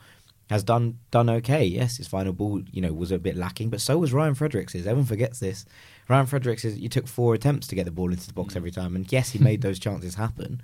[0.49, 1.63] has done done okay.
[1.63, 4.75] Yes, his final ball you know was a bit lacking, but so was Ryan Fredericks.
[4.75, 5.65] Everyone forgets this.
[6.09, 8.57] Ryan Fredericks is you took four attempts to get the ball into the box mm.
[8.57, 10.61] every time, and yes, he made those chances happen,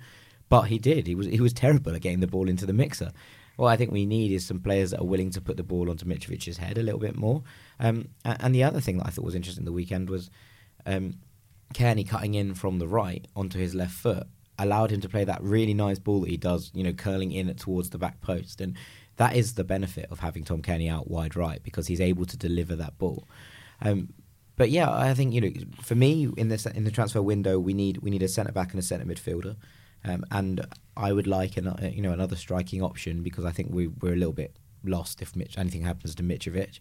[0.48, 1.06] but he did.
[1.06, 3.12] He was he was terrible at getting the ball into the mixer.
[3.56, 5.88] What I think we need is some players that are willing to put the ball
[5.88, 7.44] onto Mitrovic's head a little bit more.
[7.78, 10.28] Um, and the other thing that I thought was interesting the weekend was
[10.86, 11.14] um,
[11.72, 14.26] Cairney cutting in from the right onto his left foot
[14.58, 17.52] allowed him to play that really nice ball that he does, you know, curling in
[17.54, 18.60] towards the back post.
[18.60, 18.76] And
[19.16, 22.36] that is the benefit of having Tom Cairney out wide right because he's able to
[22.36, 23.28] deliver that ball.
[23.80, 24.12] Um,
[24.56, 25.50] but yeah, I think you know,
[25.82, 28.70] for me in this in the transfer window, we need we need a centre back
[28.70, 29.56] and a centre midfielder,
[30.04, 33.70] um, and I would like an, uh, you know another striking option because I think
[33.72, 36.80] we we're a little bit lost if Mitch, anything happens to Mitrovic.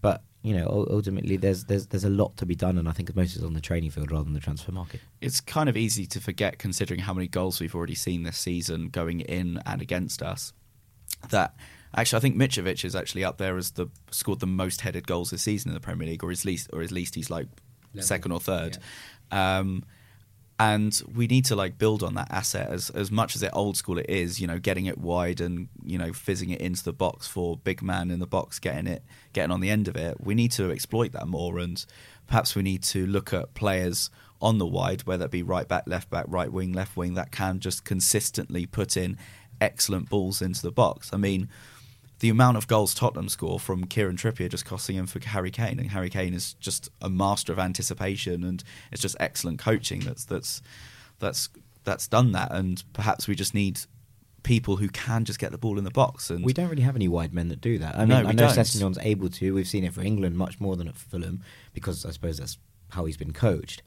[0.00, 3.14] But you know, ultimately, there's there's there's a lot to be done, and I think
[3.14, 5.00] most is on the training field rather than the transfer market.
[5.20, 8.88] it's kind of easy to forget considering how many goals we've already seen this season
[8.88, 10.52] going in and against us.
[11.30, 11.54] That
[11.94, 15.30] actually, I think Mitrovic is actually up there as the scored the most headed goals
[15.30, 17.46] this season in the Premier League, or at least, or at least he's like
[18.00, 18.78] second or third.
[19.30, 19.84] Um,
[20.62, 23.76] and we need to like build on that asset as as much as it old
[23.76, 24.40] school it is.
[24.40, 27.82] You know, getting it wide and you know fizzing it into the box for big
[27.82, 29.02] man in the box, getting it
[29.32, 30.18] getting on the end of it.
[30.20, 31.84] We need to exploit that more, and
[32.28, 34.08] perhaps we need to look at players
[34.40, 37.32] on the wide, whether it be right back, left back, right wing, left wing, that
[37.32, 39.18] can just consistently put in
[39.60, 41.10] excellent balls into the box.
[41.12, 41.48] I mean,
[42.22, 45.80] the amount of goals Tottenham score from Kieran Trippier just costing him for Harry Kane,
[45.80, 48.62] and Harry Kane is just a master of anticipation, and
[48.92, 50.62] it's just excellent coaching that's that's
[51.18, 51.48] that's
[51.82, 53.80] that's done that, and perhaps we just need
[54.44, 56.30] people who can just get the ball in the box.
[56.30, 57.96] And We don't really have any wide men that do that.
[57.98, 58.46] I No, mean, we I know.
[58.46, 59.54] Sessegnon's able to.
[59.54, 61.42] We've seen it for England much more than at Fulham
[61.72, 62.56] because I suppose that's
[62.90, 63.82] how he's been coached.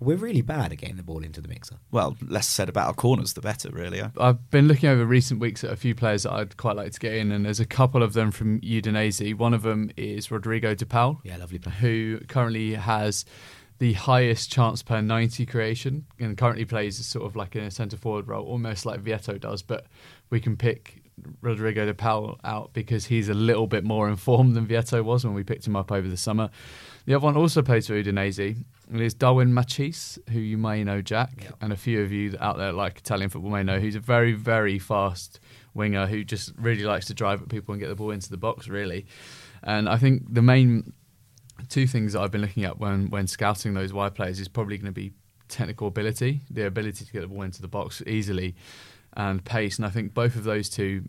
[0.00, 1.76] But we're really bad at getting the ball into the mixer.
[1.92, 4.00] well, less said about our corners, the better, really.
[4.00, 4.08] Eh?
[4.18, 6.98] I've been looking over recent weeks at a few players that I'd quite like to
[6.98, 9.34] get in, and there's a couple of them from Udinese.
[9.36, 11.76] One of them is Rodrigo De Paul, Yeah, lovely player.
[11.76, 13.24] who currently has
[13.78, 17.96] the highest chance per 90 creation and currently plays sort of like in a centre
[17.96, 19.62] forward role, almost like Vietto does.
[19.62, 19.86] But
[20.28, 20.99] we can pick
[21.40, 25.34] Rodrigo De Paul out because he's a little bit more informed than Vietto was when
[25.34, 26.50] we picked him up over the summer.
[27.06, 28.56] The other one also plays for Udinese.
[28.90, 32.56] And is Darwin Machis, who you may know, Jack, and a few of you out
[32.58, 33.78] there like Italian football may know.
[33.78, 35.38] He's a very, very fast
[35.74, 38.36] winger who just really likes to drive at people and get the ball into the
[38.36, 39.06] box, really.
[39.62, 40.92] And I think the main
[41.68, 44.76] two things that I've been looking at when when scouting those wide players is probably
[44.76, 45.12] going to be
[45.48, 48.54] technical ability, the ability to get the ball into the box easily,
[49.16, 49.76] and pace.
[49.78, 51.04] And I think both of those two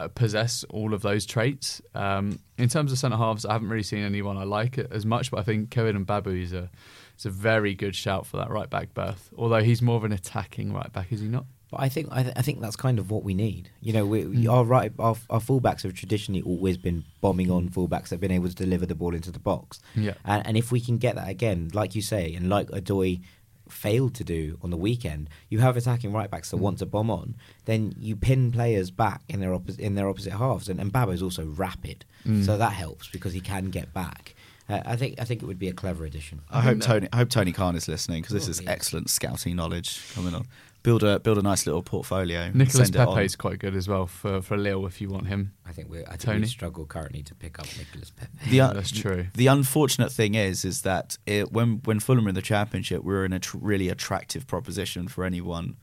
[0.00, 1.80] uh, possess all of those traits.
[1.94, 5.06] Um, in terms of centre halves, I haven't really seen anyone I like it as
[5.06, 6.70] much, but I think Kevin Mbabu is a
[7.18, 9.30] is a very good shout for that right back berth.
[9.38, 11.46] Although he's more of an attacking right back, is he not?
[11.70, 13.70] But I think I, th- I think that's kind of what we need.
[13.80, 14.48] You know, we, Mm.
[14.52, 18.30] our right our, our fullbacks have traditionally always been bombing on fullbacks that have been
[18.30, 19.80] able to deliver the ball into the box.
[19.96, 20.14] Yeah.
[20.24, 23.20] And, and if we can get that again, like you say, and like Odoi
[23.68, 27.10] failed to do on the weekend, you have attacking right backs that want to bomb
[27.10, 30.68] on, then you pin players back in their opposite in their opposite halves.
[30.68, 32.04] And, and is also rapid,
[32.42, 34.34] so that helps because he can get back.
[34.68, 36.40] Uh, I think I think it would be a clever addition.
[36.50, 37.08] I hope Tony.
[37.12, 38.76] I hope Tony Khan is listening because this is Probably is.
[38.76, 40.46] excellent scouting knowledge coming on.
[40.86, 42.48] Build a build a nice little portfolio.
[42.54, 43.14] Nicholas send it on.
[43.14, 45.52] Pepe is quite good as well for for Lille if you want him.
[45.66, 46.40] I think we I think Tony?
[46.42, 48.50] we struggle currently to pick up Nicholas Pepe.
[48.50, 49.26] The un- That's true.
[49.34, 53.12] The unfortunate thing is, is that it, when when Fulham were in the Championship, we
[53.12, 55.76] were in a tr- really attractive proposition for anyone.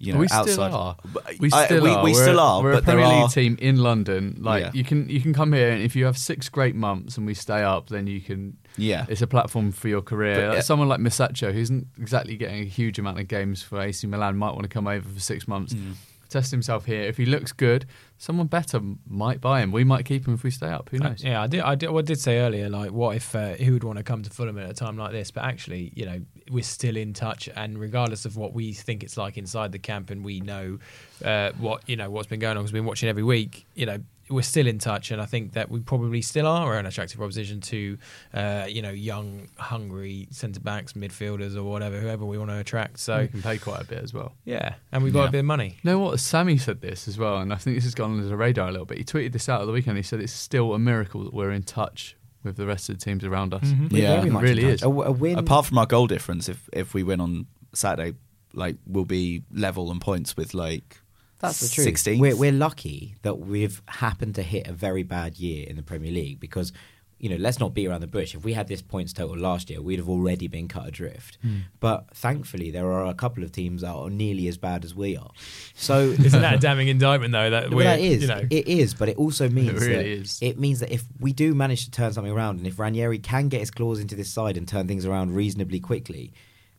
[0.00, 0.72] You know, we still outside.
[0.72, 0.96] are.
[1.12, 2.04] But- We I- still we, are.
[2.04, 2.62] we We're- still are.
[2.62, 4.38] We're but a Premier there League are, team in London.
[4.40, 4.70] Like Yeah.
[4.72, 7.34] you can you can come here and if you have six great months and we
[7.34, 8.56] stay up, then you can.
[8.78, 9.06] Yeah.
[9.08, 10.34] it's a platform for your career.
[10.34, 13.80] But, uh, someone like Musacchio, who isn't exactly getting a huge amount of games for
[13.80, 15.74] AC Milan, might want to come over for six months.
[15.74, 15.94] Mm.
[16.28, 17.00] Test himself here.
[17.02, 17.86] If he looks good,
[18.18, 19.72] someone better might buy him.
[19.72, 20.90] We might keep him if we stay up.
[20.90, 21.24] Who knows?
[21.24, 21.60] Yeah, I did.
[21.60, 21.88] I did.
[21.88, 24.28] Well, I did say earlier, like, what if uh, who would want to come to
[24.28, 25.30] Fulham at a time like this?
[25.30, 26.20] But actually, you know,
[26.50, 30.10] we're still in touch, and regardless of what we think it's like inside the camp,
[30.10, 30.78] and we know
[31.24, 33.64] uh, what you know what's been going on because we've been watching every week.
[33.74, 33.98] You know,
[34.30, 37.60] we're still in touch, and I think that we probably still are an attractive proposition
[37.62, 37.98] to,
[38.34, 42.98] uh, you know, young, hungry centre backs, midfielders, or whatever, whoever we want to attract.
[42.98, 44.32] So we can pay quite a bit as well.
[44.44, 45.28] yeah, and we've got Yeah.
[45.28, 45.78] a bit of money.
[45.82, 46.20] You know what?
[46.20, 48.70] Sammy said this as well, and I think this has gone under the radar a
[48.72, 48.98] little bit.
[48.98, 49.96] He tweeted this out at the weekend.
[49.96, 53.04] He said it's still a miracle that we're in touch with the rest of the
[53.04, 53.62] teams around us.
[53.90, 54.82] We're Yeah, very it really is.
[54.82, 55.38] A, a win.
[55.38, 58.16] Apart from our goal difference, if if we win on Saturday,
[58.54, 61.00] like we'll be level on points with like
[61.40, 61.94] That's the truth.
[61.94, 62.18] 16th.
[62.18, 66.10] We're, we're lucky that we've happened to hit a very bad year in the Premier
[66.10, 66.72] League because,
[67.18, 68.34] you know, let's not beat around the bush.
[68.34, 71.38] If we had this points total last year, we'd have already been cut adrift.
[71.42, 71.58] Hmm.
[71.78, 75.16] But thankfully, there are a couple of teams that are nearly as bad as we
[75.16, 75.30] are.
[75.74, 77.50] So Isn't that a damning indictment, though?
[77.50, 78.22] That Well, that is.
[78.22, 80.38] you know, It is, but it also means really that is.
[80.42, 83.48] it means that if we do manage to turn something around, and if Ranieri can
[83.48, 86.32] get his claws into this side and turn things around reasonably quickly,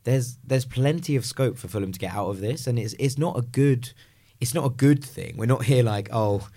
[0.04, 3.18] there's there's plenty of scope for Fulham to get out of this, and it's it's
[3.18, 3.92] not a good
[4.42, 5.36] it's not a good thing.
[5.38, 6.48] We're not here like oh,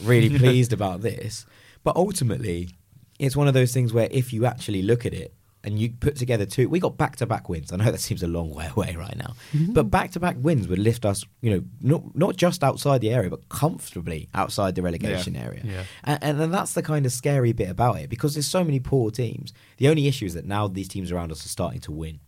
[0.00, 1.46] really pleased about this,
[1.84, 2.70] but ultimately,
[3.18, 5.34] it's one of those things where if you actually look at it.
[5.64, 6.68] And you put together two.
[6.68, 7.72] We got back-to-back wins.
[7.72, 9.74] I know that seems a long way away right now, mm-hmm.
[9.74, 11.24] but back-to-back wins would lift us.
[11.40, 15.62] You know, not not just outside the area, but comfortably outside the relegation area.
[15.64, 15.84] Yeah.
[16.02, 18.80] And, and then that's the kind of scary bit about it because there's so many
[18.80, 19.52] poor teams.
[19.76, 22.18] The only issue is that now these teams around us are starting to win.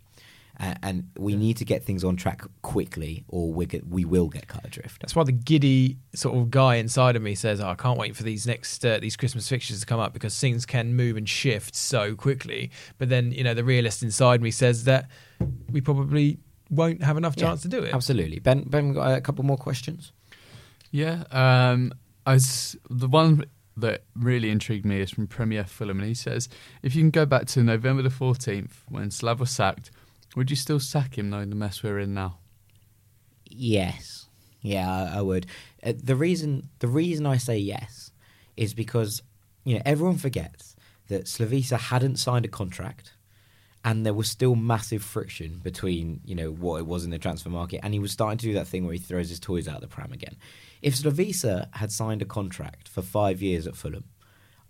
[0.60, 4.28] Uh, and we need to get things on track quickly or we, get, we will
[4.28, 5.00] get cut adrift.
[5.00, 8.14] That's why the giddy sort of guy inside of me says, oh, "I can't wait
[8.14, 11.28] for these next uh, these Christmas fixtures to come up because things can move and
[11.28, 15.08] shift so quickly." But then, you know, the realist inside me says that
[15.72, 16.38] we probably
[16.70, 17.94] won't have enough chance to do it.
[17.94, 18.38] Absolutely.
[18.38, 20.12] Ben, Ben, we got a couple more questions?
[20.90, 21.92] Yeah, um,
[22.26, 23.44] I was, the one
[23.76, 26.48] that really intrigued me is from Premier Fulham, and he says,
[26.82, 29.90] if you can go back to November the 14th when Slav was sacked,
[30.36, 32.38] would you still sack him knowing the mess we're in now?
[33.48, 34.26] Yes.
[34.64, 35.46] Yeah, I, I would.
[35.82, 38.10] Uh, the reason the reason I say yes
[38.56, 39.22] is because
[39.64, 40.74] you know everyone forgets
[41.08, 43.12] that Slavisa hadn't signed a contract,
[43.84, 47.50] and there was still massive friction between you know what it was in the transfer
[47.50, 49.76] market, and he was starting to do that thing where he throws his toys out
[49.76, 50.36] of the pram again.
[50.80, 54.04] If Slavisa had signed a contract for five years at Fulham,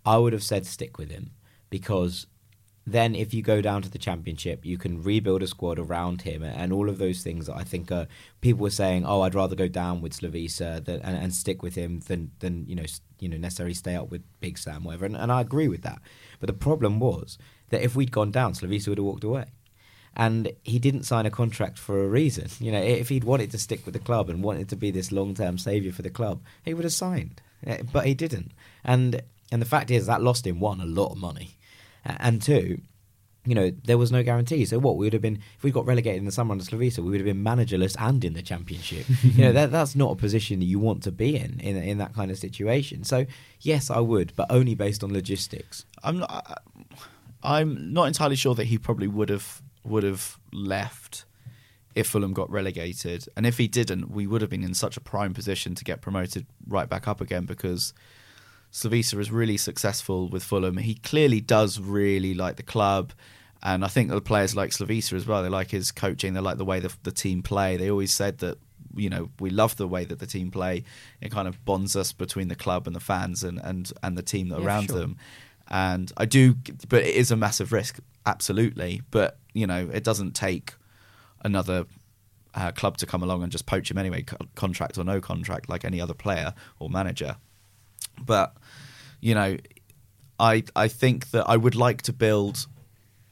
[0.05, 1.31] I would have said stick with him
[1.69, 2.27] because
[2.87, 6.43] then if you go down to the championship, you can rebuild a squad around him
[6.43, 8.05] and all of those things that I think uh,
[8.41, 11.73] people were saying, oh, I'd rather go down with Slavisa than, and, and stick with
[11.75, 12.85] him than, than you know,
[13.19, 15.05] you know, necessarily stay up with Big Sam, whatever.
[15.05, 15.99] And, and I agree with that.
[16.39, 19.45] But the problem was that if we'd gone down, Slavisa would have walked away.
[20.15, 22.49] And he didn't sign a contract for a reason.
[22.59, 25.11] You know, if he'd wanted to stick with the club and wanted to be this
[25.11, 27.41] long-term saviour for the club, he would have signed.
[27.65, 28.51] Eh, But he didn't.
[28.83, 29.21] And
[29.51, 31.54] and the fact is that lost him one a lot of money,
[32.05, 32.81] and two,
[33.45, 34.65] you know, there was no guarantee.
[34.65, 36.99] So what we would have been if we got relegated in the summer under Slavisa,
[36.99, 39.05] we would have been managerless and in the championship.
[39.23, 41.97] you know, that that's not a position that you want to be in in in
[41.99, 43.03] that kind of situation.
[43.03, 43.25] So
[43.61, 45.85] yes, I would, but only based on logistics.
[46.03, 46.63] I'm not.
[47.43, 51.25] I'm not entirely sure that he probably would have would have left
[51.93, 55.01] if Fulham got relegated, and if he didn't, we would have been in such a
[55.01, 57.93] prime position to get promoted right back up again because
[58.75, 60.75] Slavisa is really successful with Fulham.
[60.75, 63.13] He clearly does really like the club.
[63.63, 65.41] And I think the players like Slavisa as well.
[65.41, 66.33] They like his coaching.
[66.33, 67.77] They like the way the, the team play.
[67.77, 68.57] They always said that
[68.93, 70.83] you know we love the way that the team play.
[71.21, 74.21] It kind of bonds us between the club and the fans and and, and the
[74.21, 74.99] team Yeah, around sure.
[74.99, 75.17] them.
[75.69, 76.55] And I do,
[76.89, 79.01] but it is a massive risk, absolutely.
[79.09, 80.73] But you know, it doesn't take
[81.45, 81.85] another
[82.53, 85.69] uh, club to come along and just poach him anyway, co- contract or no contract,
[85.69, 87.37] like any other player or manager.
[88.23, 88.55] But
[89.25, 89.57] you know,
[90.39, 92.67] I I think that I would like to build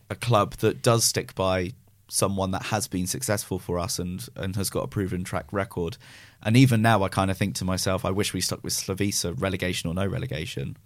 [0.09, 1.73] a club that does stick by
[2.09, 5.97] someone that has been successful for us and and has got a proven track record.
[6.41, 9.39] And even now, I kind of think to myself, I wish we stuck with Slavisa,
[9.39, 10.77] relegation or no relegation.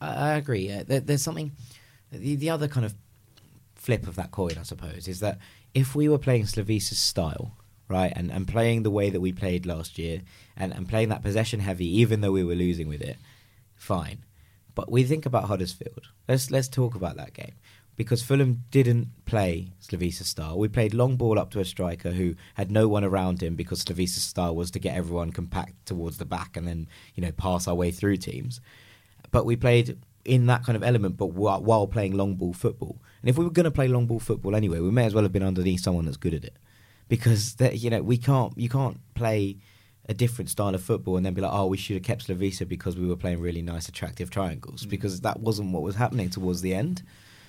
[0.00, 0.70] I, agree.
[0.70, 1.50] Uh, there, there's something.
[2.12, 2.94] The, the other kind of
[3.74, 5.38] flip of that coin, I suppose, is that
[5.74, 7.56] if we were playing Slavisa's style,
[7.88, 10.22] right, and, and playing the way that we played last year,
[10.56, 13.16] and, and playing that possession heavy, even though we were losing with it,
[13.74, 14.18] fine.
[14.76, 16.06] But we think about Huddersfield.
[16.28, 17.54] Let's let's talk about that game
[17.96, 20.56] because Fulham didn't play Slavisa's style.
[20.56, 23.82] We played long ball up to a striker who had no one around him because
[23.84, 27.66] Slavisa's style was to get everyone compact towards the back and then you know pass
[27.66, 28.60] our way through teams
[29.30, 32.98] but we played in that kind of element, but while, while playing long ball football.
[33.20, 35.24] And if we were going to play long ball football anyway, we may as well
[35.24, 36.56] have been underneath someone that's good at it,
[37.08, 39.58] because that you know we can't you can't play
[40.08, 42.66] a different style of football and then be like, oh, we should have kept Slavisa
[42.68, 44.90] because we were playing really nice, attractive triangles Mm.
[44.90, 47.02] because that wasn't what was happening towards the end.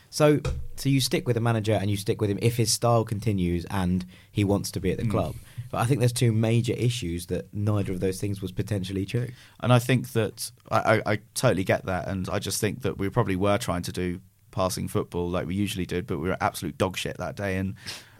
[0.09, 0.39] So,
[0.77, 3.65] so you stick with the manager and you stick with him if his style continues
[3.69, 5.11] and he wants to be at the Mm.
[5.11, 5.35] club.
[5.69, 9.27] But I think there's two major issues that neither of those things was potentially true.
[9.59, 12.97] And I think that I, I, I totally get that, and I just think that
[12.97, 16.37] we probably were trying to do passing football like we usually did, but we were
[16.39, 17.75] absolute dog shit that day, and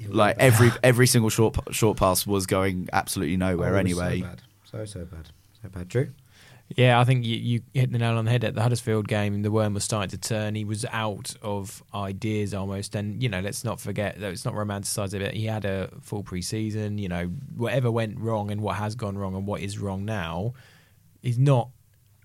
[0.07, 4.21] like every every single short short pass was going absolutely oh, nowhere Oh, anyway.
[4.21, 4.41] So bad.
[4.63, 5.29] So, so bad.
[5.61, 5.87] So bad.
[5.87, 6.09] Drew?
[6.75, 9.41] Yeah, I think you, you hit the nail on the head at the Huddersfield game.
[9.41, 10.53] The worm was starting to turn.
[10.53, 12.93] He was out of ideas almost.
[12.93, 15.33] And, you know, let's not forget, that it's not romanticised a bit.
[15.33, 16.97] He had a full pre season.
[16.97, 20.55] You know, whatever went wrong and what has gone wrong and what is wrong now
[21.23, 21.69] is not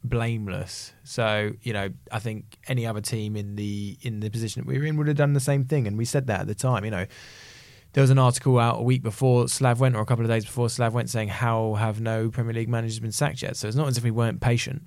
[0.03, 0.93] blameless.
[1.05, 4.77] So, you know, I think any other team in the in the position that we
[4.77, 5.87] were in would have done the same thing.
[5.87, 7.07] And we said that at the time, you know.
[7.93, 10.45] There was an article out a week before Slav went, or a couple of days
[10.45, 13.57] before Slav went, saying how have no Premier League managers been sacked yet?
[13.57, 14.85] So it's not as if we weren't patient.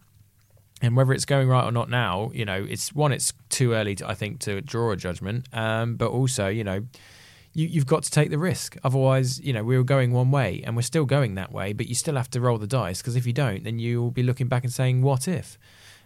[0.81, 3.95] And whether it's going right or not now, you know, it's one, it's too early,
[3.95, 5.47] to, I think, to draw a judgment.
[5.53, 6.85] Um, but also, you know,
[7.53, 8.75] you, you've got to take the risk.
[8.83, 11.87] Otherwise, you know, we were going one way and we're still going that way, but
[11.87, 14.47] you still have to roll the dice because if you don't, then you'll be looking
[14.47, 15.57] back and saying, what if?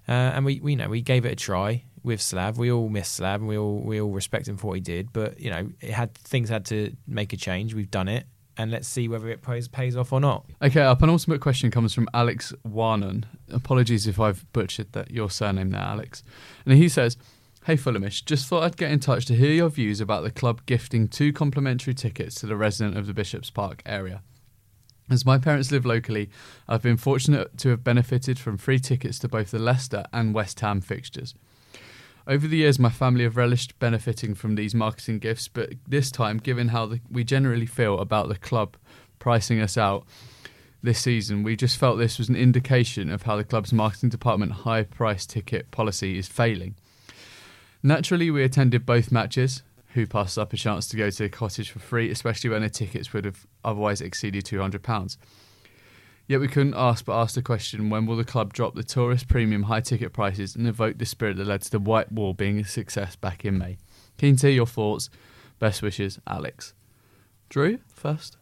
[0.08, 2.58] Uh, and we, we, you know, we gave it a try with Slav.
[2.58, 5.14] We all miss Slav and we all, we all respect him for what he did,
[5.14, 7.74] but, you know, it had things had to make a change.
[7.74, 8.26] We've done it.
[8.58, 10.46] And let's see whether it pays, pays off or not.
[10.62, 13.24] Okay, our penultimate question comes from Alex Warnon.
[13.50, 16.24] Apologies if I've butchered that your surname there, Alex.
[16.66, 17.16] And he says,
[17.66, 20.66] Hey Fulhamish, just thought I'd get in touch to hear your views about the club
[20.66, 24.24] gifting two complimentary tickets to the resident of the Bishop's Park area.
[25.10, 26.30] As my parents live locally,
[26.68, 30.60] I've been fortunate to have benefited from free tickets to both the Leicester and West
[30.60, 31.34] Ham fixtures.
[32.30, 36.38] Over the years, my family have relished benefiting from these marketing gifts, but this time,
[36.38, 38.78] given how the, we generally feel about the club
[39.18, 40.06] pricing us out
[40.84, 44.52] this season, we just felt this was an indication of how the club's marketing department
[44.52, 46.76] high price ticket policy is failing.
[47.82, 49.64] Naturally, we attended both matches.
[49.96, 52.70] Who passed up a chance to go to the cottage for free, especially when the
[52.70, 55.18] tickets would have otherwise exceeded £200?
[56.30, 59.28] Yet we couldn't ask but ask the question when will the club drop the tourist
[59.28, 62.60] premium high ticket prices and evoke the spirit that led to the White Wall being
[62.60, 63.80] a success back in May?
[64.20, 65.10] Keen to hear your thoughts.
[65.58, 66.76] Best wishes, Alex.
[67.50, 68.38] Drew, first.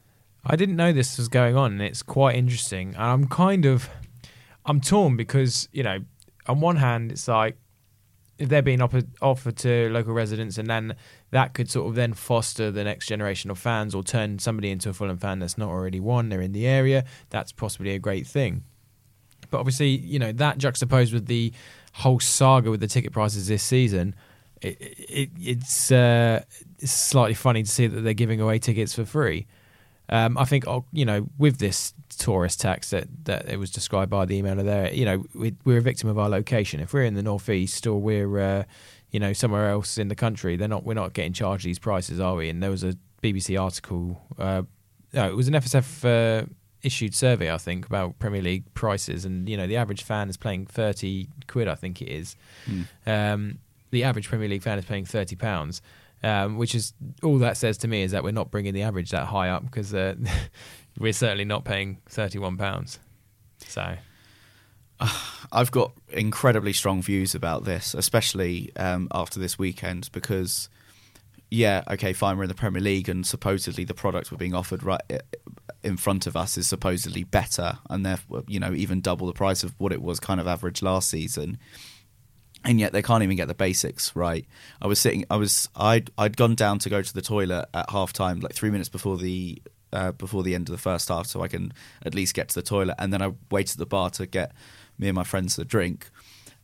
[0.46, 2.90] I didn't know this was going on, and it's quite interesting.
[2.90, 3.90] And I'm kind of,
[4.66, 6.00] I'm torn because you know,
[6.46, 7.56] on one hand, it's like
[8.38, 10.96] if they're being offered, offered to local residents, and then
[11.32, 14.90] that could sort of then foster the next generation of fans, or turn somebody into
[14.90, 16.30] a Fulham fan that's not already one.
[16.30, 17.06] They're in the area.
[17.30, 18.64] That's possibly a great thing.
[19.50, 21.54] But obviously, you know that juxtaposed with the
[21.94, 24.16] whole saga with the ticket prices this season,
[24.62, 26.44] it, it, it's uh,
[26.80, 29.48] it's slightly funny to see that they're giving away tickets for free.
[30.10, 34.09] Um, I think oh, you know with this tourist tax that, that it was described
[34.09, 36.80] by the emailer there, you know we, we're a victim of our location.
[36.80, 38.63] If we're in the northeast or we're uh,
[39.11, 42.20] you know somewhere else in the country, they're not we're not getting charged these prices,
[42.20, 42.49] are we?
[42.49, 44.63] And there was a BBC article, uh,
[45.13, 46.43] no, it was an FSF.
[46.43, 46.45] Uh,
[46.84, 50.38] issued survey I think about Premier League prices and you know the average fan is
[50.38, 52.36] paying 30 quid I think it is
[53.07, 53.57] um,
[53.89, 55.82] the average Premier League fan is paying 30 pounds
[56.24, 56.93] um, which is
[57.24, 59.65] all that says to me is that we're not bringing the average that high up
[59.65, 60.15] because uh,
[60.98, 63.00] we're certainly not paying 31 pounds
[63.60, 63.95] so
[65.52, 70.70] I've got incredibly strong views about this, especially um, after this weekend, because
[71.50, 74.84] yeah, okay, fine, we're in the Premier League, and supposedly the product we're being offered
[74.84, 75.02] right
[75.84, 79.64] in front of us is supposedly better, and therefore, you know, even double the price
[79.64, 81.58] of what it was kind of average last season.
[82.66, 84.45] And yet they can't even get the basics right.
[84.82, 87.89] I was sitting, I was, I'd, I'd gone down to go to the toilet at
[87.91, 89.62] half time, like three minutes before the
[89.94, 91.74] uh, before the end of the first half, so I can
[92.06, 92.96] at least get to the toilet.
[93.00, 94.54] And then I waited at the bar to get
[94.98, 96.10] me and my friends a drink,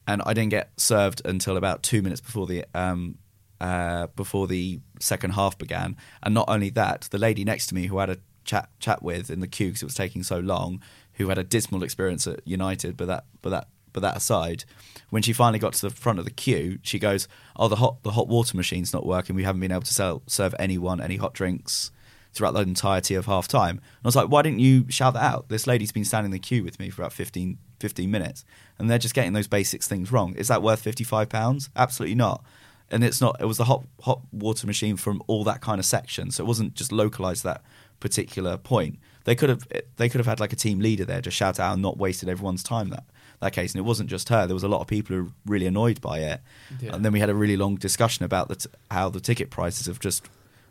[0.08, 3.18] and I didn't get served until about two minutes before the um,
[3.62, 5.96] uh, before the second half began.
[6.22, 9.02] And not only that, the lady next to me who I had a chat chat
[9.02, 10.82] with in the queue because it was taking so long,
[11.14, 14.66] who had a dismal experience at United, but that but that but that aside,
[15.12, 18.04] when she finally got to the front of the queue, she goes, "Oh, the hot
[18.04, 19.36] the hot water machine's not working.
[19.36, 21.92] We haven't been able to sell, serve anyone any hot drinks."
[22.34, 23.78] Throughout the entirety of half time.
[23.78, 25.50] And I was like, why didn't you shout that out?
[25.50, 28.44] This lady's been standing in the queue with me for about 15, 15 minutes
[28.80, 30.36] and they're just getting those basics things wrong.
[30.36, 31.70] Is that worth £55?
[31.76, 32.44] Absolutely not.
[32.90, 35.86] And it's not, it was the hot, hot water machine from all that kind of
[35.86, 36.32] section.
[36.32, 37.64] So it wasn't just localized that
[38.00, 39.00] particular point.
[39.24, 41.74] They could have, they could have had like a team leader there to shout out
[41.74, 43.06] and not wasted everyone's time that,
[43.40, 43.74] that case.
[43.74, 44.46] And it wasn't just her.
[44.46, 46.42] There was a lot of people who were really annoyed by it.
[46.82, 46.94] Yeah.
[46.94, 49.88] And then we had a really long discussion about the t- how the ticket prices
[49.88, 50.28] have just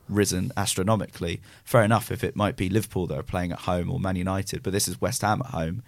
[0.08, 1.40] risen astronomically.
[1.64, 4.62] Fair enough if it might be Liverpool that are playing at home or Man United,
[4.62, 5.82] but this is West Ham at home,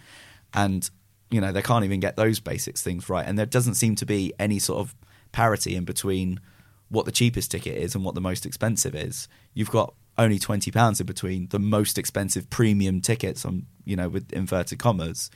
[0.52, 0.88] and
[1.30, 4.06] you know they can't even get those basics things right, and there doesn't seem to
[4.06, 4.94] be any sort of
[5.32, 6.40] parity in between
[6.88, 9.28] what the cheapest ticket is and what the most expensive is.
[9.52, 14.08] You've got only twenty pounds in between the most expensive premium tickets on you know
[14.08, 15.30] with inverted commas,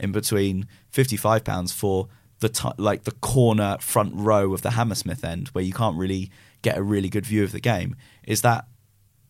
[0.00, 2.08] in between fifty five pounds for
[2.40, 6.30] the t- like the corner front row of the Hammersmith end where you can't really
[6.64, 7.94] get a really good view of the game.
[8.26, 8.66] Is that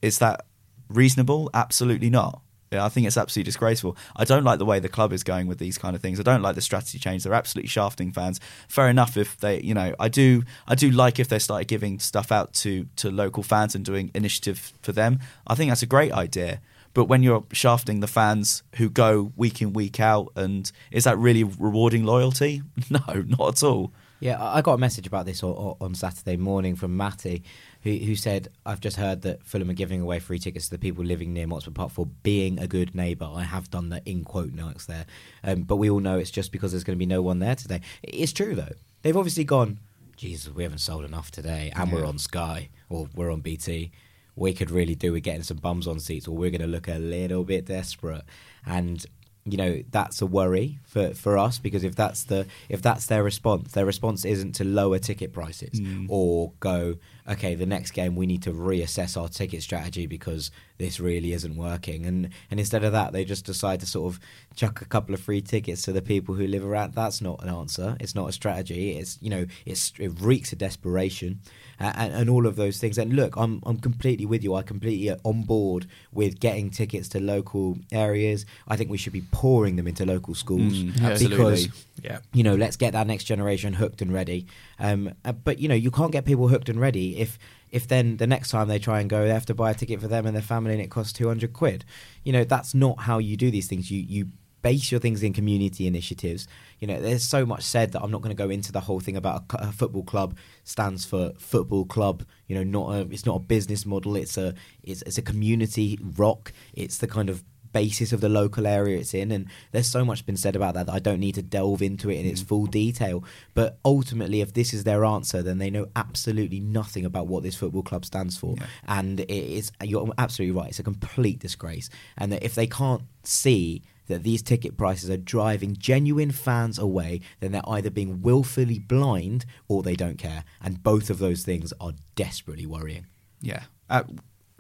[0.01, 0.47] is that
[0.89, 1.51] reasonable?
[1.53, 2.41] Absolutely not.
[2.73, 3.97] I think it's absolutely disgraceful.
[4.17, 6.19] I don't like the way the club is going with these kind of things.
[6.19, 7.23] I don't like the strategy change.
[7.23, 8.41] They're absolutely shafting fans.
[8.69, 11.99] Fair enough if they, you know, I do, I do like if they started giving
[12.01, 15.21] stuff out to to local fans and doing initiative for them.
[15.47, 16.61] I think that's a great idea.
[16.95, 21.19] But when you're shafting the fans who go week in week out, and is that
[21.19, 22.63] really rewarding loyalty?
[22.91, 23.93] No, not at all.
[24.21, 27.43] Yeah, I got a message about this on, on Saturday morning from Matty,
[27.83, 30.79] who, who said, I've just heard that Fulham are giving away free tickets to the
[30.79, 33.29] people living near Motspur Park for being a good neighbour.
[33.33, 35.07] I have done the in quote marks there.
[35.43, 37.55] Um, but we all know it's just because there's going to be no one there
[37.55, 37.81] today.
[38.03, 38.73] It's true, though.
[39.03, 39.81] They've obviously gone,
[40.17, 43.91] Jesus, we haven't sold enough today, and we're on Sky, or we're on BT.
[44.37, 46.89] We could really do with getting some bums on seats, or we're going to look
[46.89, 48.23] a little bit desperate.
[48.65, 49.05] And
[49.45, 53.23] you know that's a worry for, for us because if that's the if that's their
[53.23, 56.07] response their response isn't to lower ticket prices mm.
[56.09, 56.97] or go
[57.29, 61.57] okay the next game we need to reassess our ticket strategy because this really isn't
[61.57, 64.21] working and and instead of that they just decide to sort of
[64.55, 67.49] chuck a couple of free tickets to the people who live around that's not an
[67.49, 71.41] answer it's not a strategy it's you know it's it reeks of desperation
[71.81, 72.99] uh, and, and all of those things.
[72.99, 74.55] And look, I'm I'm completely with you.
[74.55, 78.47] I completely on board with getting tickets to local areas.
[78.69, 81.37] I think we should be pouring them into local schools Mm, uh, absolutely.
[81.37, 81.69] because
[82.05, 82.19] Yeah.
[82.33, 84.47] you know let's get that next generation hooked and ready.
[84.79, 87.39] Um, uh, but you know you can't get people hooked and ready if
[87.71, 90.01] if then the next time they try and go they have to buy a ticket
[90.01, 91.85] for them and their family and it costs 200 quid.
[92.23, 93.91] You know that's not how you do these things.
[93.91, 94.29] You you
[94.65, 96.49] base your things in community initiatives.
[96.81, 98.99] You know, there's so much said that I'm not going to go into the whole
[98.99, 102.25] thing about a, football club stands for football club.
[102.49, 104.17] You know, not a, it's not a business model.
[104.17, 106.51] It's a it's, it's a community rock.
[106.73, 107.45] It's the kind of
[107.75, 110.87] basis of the local area it's in and there's so much been said about that
[110.87, 114.55] that I don't need to delve into it in its full detail but ultimately if
[114.55, 118.39] this is their answer then they know absolutely nothing about what this football club stands
[118.39, 118.55] for
[118.87, 123.03] and it is you're absolutely right it's a complete disgrace and that if they can't
[123.25, 128.79] see that these ticket prices are driving genuine fans away, then they're either being willfully
[128.79, 130.45] blind or they don't care.
[130.61, 133.07] And both of those things are desperately worrying.
[133.41, 134.05] Yeah, uh,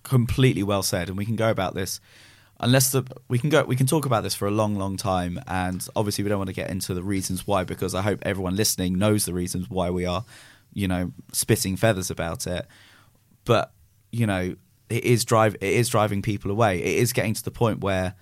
[0.02, 1.08] completely well said.
[1.08, 2.00] And we can go about this
[2.60, 5.40] unless the we can go we can talk about this for a long, long time.
[5.46, 8.56] And obviously, we don't want to get into the reasons why because I hope everyone
[8.56, 10.24] listening knows the reasons why we are,
[10.72, 12.66] you know, spitting feathers about it.
[13.44, 13.72] But
[14.12, 14.56] you know,
[14.88, 16.78] it is drive it is driving people away.
[16.78, 18.14] It is getting to the point where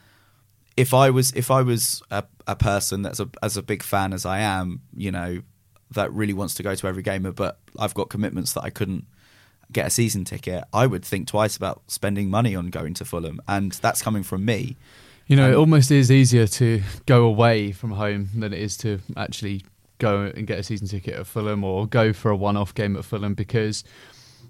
[0.77, 4.13] if I was if I was a, a person that's a, as a big fan
[4.13, 5.43] as I am, you know,
[5.91, 9.05] that really wants to go to every gamer but I've got commitments that I couldn't
[9.73, 13.41] get a season ticket, I would think twice about spending money on going to Fulham,
[13.49, 14.77] and that's coming from me.
[15.27, 18.77] You know, it Um, almost is easier to go away from home than it is
[18.79, 19.65] to actually
[19.99, 23.05] go and get a season ticket at Fulham or go for a one-off game at
[23.05, 23.85] Fulham because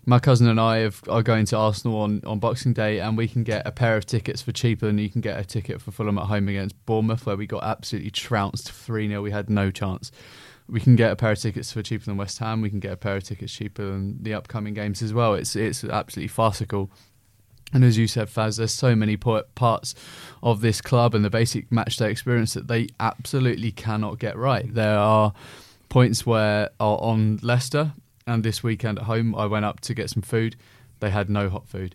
[0.06, 3.28] my cousin and I have, are going to Arsenal on, on Boxing Day and we
[3.28, 5.92] can get a pair of tickets for cheaper than you can get a ticket for
[5.92, 9.22] Fulham at home against Bournemouth where we got absolutely trounced 3-0.
[9.22, 10.10] We had no chance.
[10.72, 12.62] We can get a pair of tickets for cheaper than West Ham.
[12.62, 15.34] We can get a pair of tickets cheaper than the upcoming games as well.
[15.34, 16.90] It's it's absolutely farcical.
[17.74, 19.94] And as you said, Faz, there's so many parts
[20.42, 24.72] of this club and the basic matchday experience that they absolutely cannot get right.
[24.72, 25.34] There are
[25.90, 27.92] points where are on Leicester,
[28.26, 30.56] and this weekend at home, I went up to get some food.
[31.00, 31.94] They had no hot food.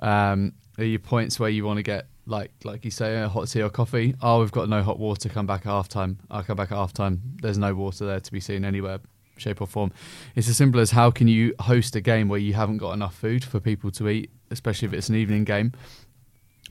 [0.00, 3.62] Um, are points where you want to get like like you say a hot tea
[3.62, 4.14] or coffee.
[4.22, 5.28] Oh, we've got no hot water.
[5.28, 6.18] Come back at half time.
[6.30, 7.20] I'll come back at half time.
[7.42, 9.00] There's no water there to be seen anywhere,
[9.36, 9.92] shape or form.
[10.36, 13.14] It's as simple as how can you host a game where you haven't got enough
[13.14, 15.72] food for people to eat, especially if it's an evening game.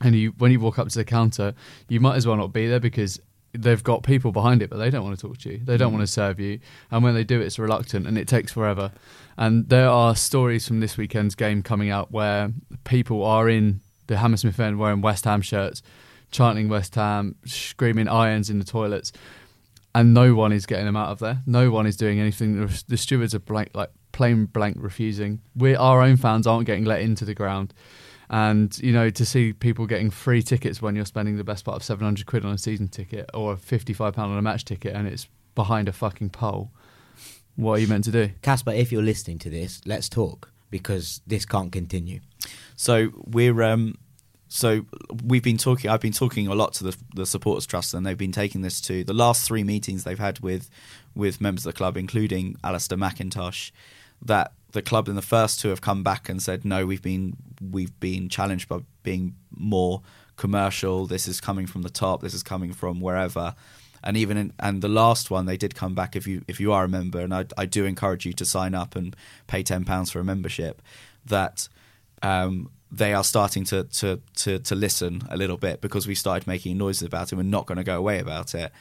[0.00, 1.54] And you, when you walk up to the counter,
[1.88, 3.20] you might as well not be there because
[3.52, 5.60] they've got people behind it, but they don't want to talk to you.
[5.64, 5.96] They don't mm.
[5.96, 6.60] want to serve you.
[6.90, 8.92] And when they do, it's reluctant and it takes forever.
[9.36, 12.52] And there are stories from this weekend's game coming out where
[12.84, 15.82] people are in the Hammersmith end wearing West Ham shirts,
[16.32, 19.12] chanting West Ham, screaming irons in the toilets,
[19.94, 21.42] and no one is getting them out of there.
[21.46, 22.66] No one is doing anything.
[22.66, 25.40] The, the stewards are blank, like plain blank refusing.
[25.54, 27.72] We, our own fans aren't getting let into the ground.
[28.30, 31.76] And you know, to see people getting free tickets when you're spending the best part
[31.76, 34.66] of seven hundred quid on a season ticket or fifty five pound on a match
[34.66, 36.70] ticket, and it's behind a fucking pole.
[37.56, 38.30] What are you meant to do?
[38.42, 42.20] Casper, if you're listening to this, let's talk because this can't continue.
[42.76, 43.96] So we're um,
[44.48, 44.86] so
[45.24, 45.90] we've been talking.
[45.90, 48.80] I've been talking a lot to the the supporters trust, and they've been taking this
[48.82, 50.70] to the last three meetings they've had with
[51.14, 53.70] with members of the club, including Alistair Mackintosh.
[54.20, 57.36] That the club in the first two have come back and said, no, we've been
[57.60, 60.02] we've been challenged by being more
[60.36, 61.06] commercial.
[61.06, 62.20] This is coming from the top.
[62.22, 63.54] This is coming from wherever.
[64.08, 66.16] And even in, and the last one, they did come back.
[66.16, 68.74] If you if you are a member, and I, I do encourage you to sign
[68.74, 69.14] up and
[69.48, 70.80] pay ten pounds for a membership,
[71.26, 71.68] that
[72.22, 76.46] um, they are starting to, to, to, to, listen a little bit because we started
[76.46, 77.36] making noises about it.
[77.36, 78.72] We're not going to go away about it.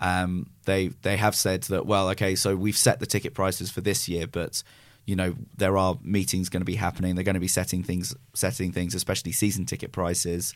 [0.00, 3.80] Um, they they have said that well, okay, so we've set the ticket prices for
[3.80, 4.62] this year, but
[5.04, 7.16] you know there are meetings going to be happening.
[7.16, 10.54] They're going to be setting things setting things, especially season ticket prices,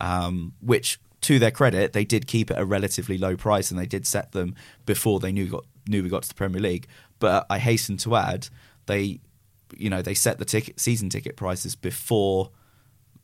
[0.00, 3.86] um, which to their credit, they did keep at a relatively low price and they
[3.86, 4.54] did set them
[4.86, 6.86] before they knew got knew we got to the Premier League.
[7.18, 8.48] But I hasten to add,
[8.86, 9.20] they
[9.76, 12.50] you know they set the ticket season ticket prices before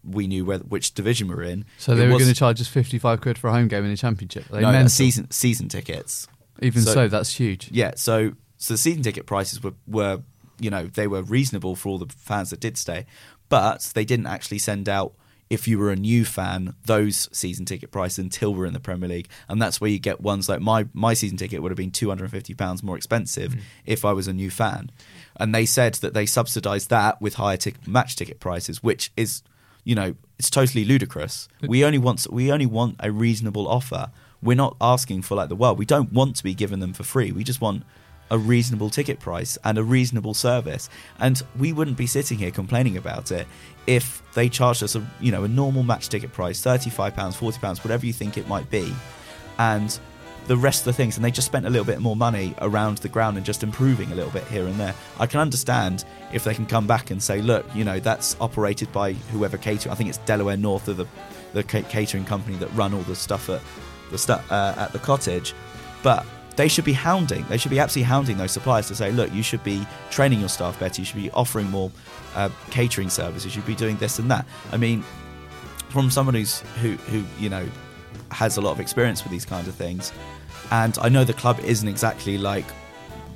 [0.03, 1.64] we knew where, which division we are in.
[1.78, 3.84] So It they were was- going to charge us fifty-five quid for a home game
[3.84, 4.45] in the championship.
[4.51, 4.88] They no, mental.
[4.90, 6.26] season season tickets.
[6.61, 7.68] Even so, so- that's huge.
[7.70, 10.22] Yeah, so so the season ticket prices were were
[10.59, 13.07] you know they were reasonable for all the fans that did stay,
[13.49, 15.14] but they didn't actually send out
[15.55, 19.09] if you were a new fan those season ticket prices until we're in the Premier
[19.09, 21.93] League, and that's where you get ones like my my season ticket would have been
[21.93, 23.61] two hundred and fifty pounds more expensive mm.
[23.87, 24.91] if I was a new fan,
[25.37, 29.43] and they said that they subsidised that with higher tic- match ticket prices, which is
[29.85, 31.49] you know it's totally ludicrous.
[31.63, 34.11] We only want we only want a reasonable offer.
[34.43, 35.79] We're not asking for like the world.
[35.79, 37.33] We don't want to be giving them for free.
[37.33, 37.85] We just want
[38.31, 40.89] a reasonable ticket price and a reasonable service.
[41.19, 43.47] And we wouldn't be sitting here complaining about it
[43.87, 47.37] if they charged us a you know a normal match ticket price, thirty five pounds,
[47.37, 48.93] forty pounds, whatever you think it might be,
[49.59, 49.99] and
[50.47, 52.99] the rest of the things, and they just spent a little bit more money around
[52.99, 54.95] the ground and just improving a little bit here and there.
[55.18, 58.93] I can understand if they can come back and say, look, you know, that's operated
[58.93, 59.93] by whoever catering.
[59.93, 61.07] I think it's Delaware North of the
[61.53, 63.61] the catering company that run all the stuff at
[64.11, 65.55] the stu- uh, at the cottage,
[66.03, 66.26] but
[66.57, 67.45] they should be hounding.
[67.49, 70.49] They should be absolutely hounding those suppliers to say, look, you should be training your
[70.49, 71.01] staff better.
[71.01, 71.91] You should be offering more
[72.35, 73.55] uh, catering services.
[73.55, 74.47] You'd be doing this and that.
[74.72, 75.05] I mean,
[75.89, 77.66] from someone who's who who you know
[78.30, 80.12] has a lot of experience with these kinds of things,
[80.70, 82.66] and I know the club isn't exactly like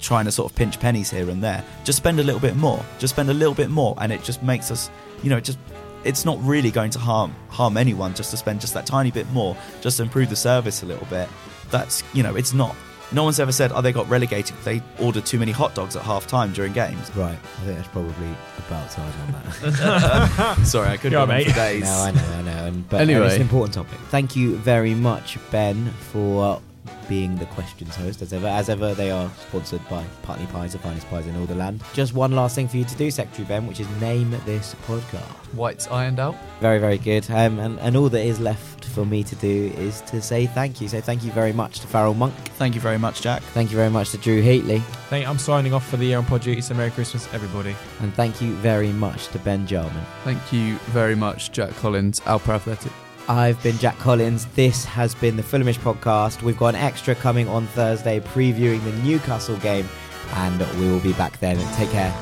[0.01, 1.65] trying to sort of pinch pennies here and there.
[1.85, 2.85] Just spend a little bit more.
[2.99, 4.91] Just spend a little bit more, and it just makes us,
[5.23, 5.59] you know, it just
[6.05, 9.29] it's not really going to harm harm anyone just to spend just that tiny bit
[9.31, 11.29] more, just to improve the service a little bit.
[11.71, 12.75] That's you know, it's not.
[13.11, 14.55] No one's ever said, "Oh, they got relegated.
[14.65, 17.89] They ordered too many hot dogs at half time during games." Right, I think that's
[17.89, 18.35] probably
[18.69, 20.59] about time on that.
[20.65, 21.49] Sorry, I could Yeah, have gone on mate.
[21.49, 21.85] for days.
[21.85, 22.51] no, I know, I know.
[22.59, 23.27] Um, and, but Anyway.
[23.27, 23.99] it's an important topic.
[24.11, 26.61] Thank you very much, Ben, for
[27.09, 28.23] being the questions host.
[28.23, 31.47] As ever, as ever, they are sponsored by Putney Pies, the finest pies in all
[31.47, 31.83] the land.
[31.95, 35.23] Just one last thing for you to do, Secretary Ben, which is name this podcast.
[35.55, 36.37] White's ironed out.
[36.61, 37.29] Very, very good.
[37.31, 40.81] Um, and, and all that is left for me to do is to say thank
[40.81, 40.89] you.
[40.89, 42.35] So thank you very much to Farrell Monk.
[42.57, 43.43] Thank you very much, Jack.
[43.55, 44.81] Thank you very much to Drew Heatley.
[45.09, 47.75] Thank- I'm signing off for the year on Pod Duty, so Merry Christmas, everybody.
[48.01, 50.05] And thank you very much to Ben Jarman.
[50.25, 52.93] Thank you very much, Jack Collins, Alpha Athletic.
[53.29, 54.47] I've been Jack Collins.
[54.55, 56.43] This has been the Fulhamish podcast.
[56.43, 59.87] We've got an extra coming on Thursday previewing the Newcastle game,
[60.33, 61.59] and we will be back then.
[61.75, 62.15] Take care.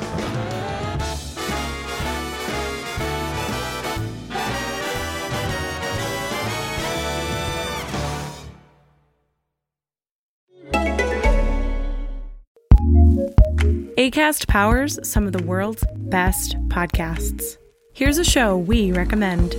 [13.97, 17.57] ACAST powers some of the world's best podcasts.
[17.95, 19.55] Here's a show we recommend.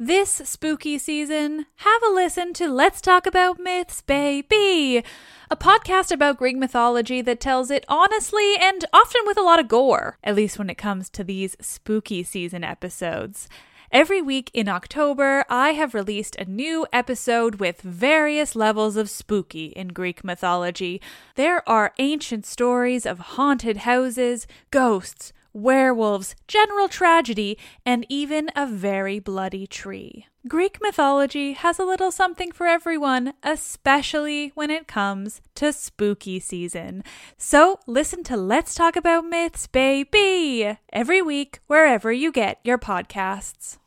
[0.00, 5.02] This spooky season, have a listen to Let's Talk About Myths, Baby,
[5.50, 9.66] a podcast about Greek mythology that tells it honestly and often with a lot of
[9.66, 13.48] gore, at least when it comes to these spooky season episodes.
[13.90, 19.66] Every week in October, I have released a new episode with various levels of spooky
[19.66, 21.00] in Greek mythology.
[21.34, 25.32] There are ancient stories of haunted houses, ghosts,
[25.62, 30.26] werewolves, general tragedy, and even a very bloody tree.
[30.46, 37.04] Greek mythology has a little something for everyone, especially when it comes to spooky season.
[37.36, 43.78] So listen to Let's Talk About Myths, baby, every week wherever you get your podcasts.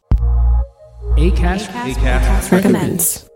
[1.17, 3.30] ACAST recommends.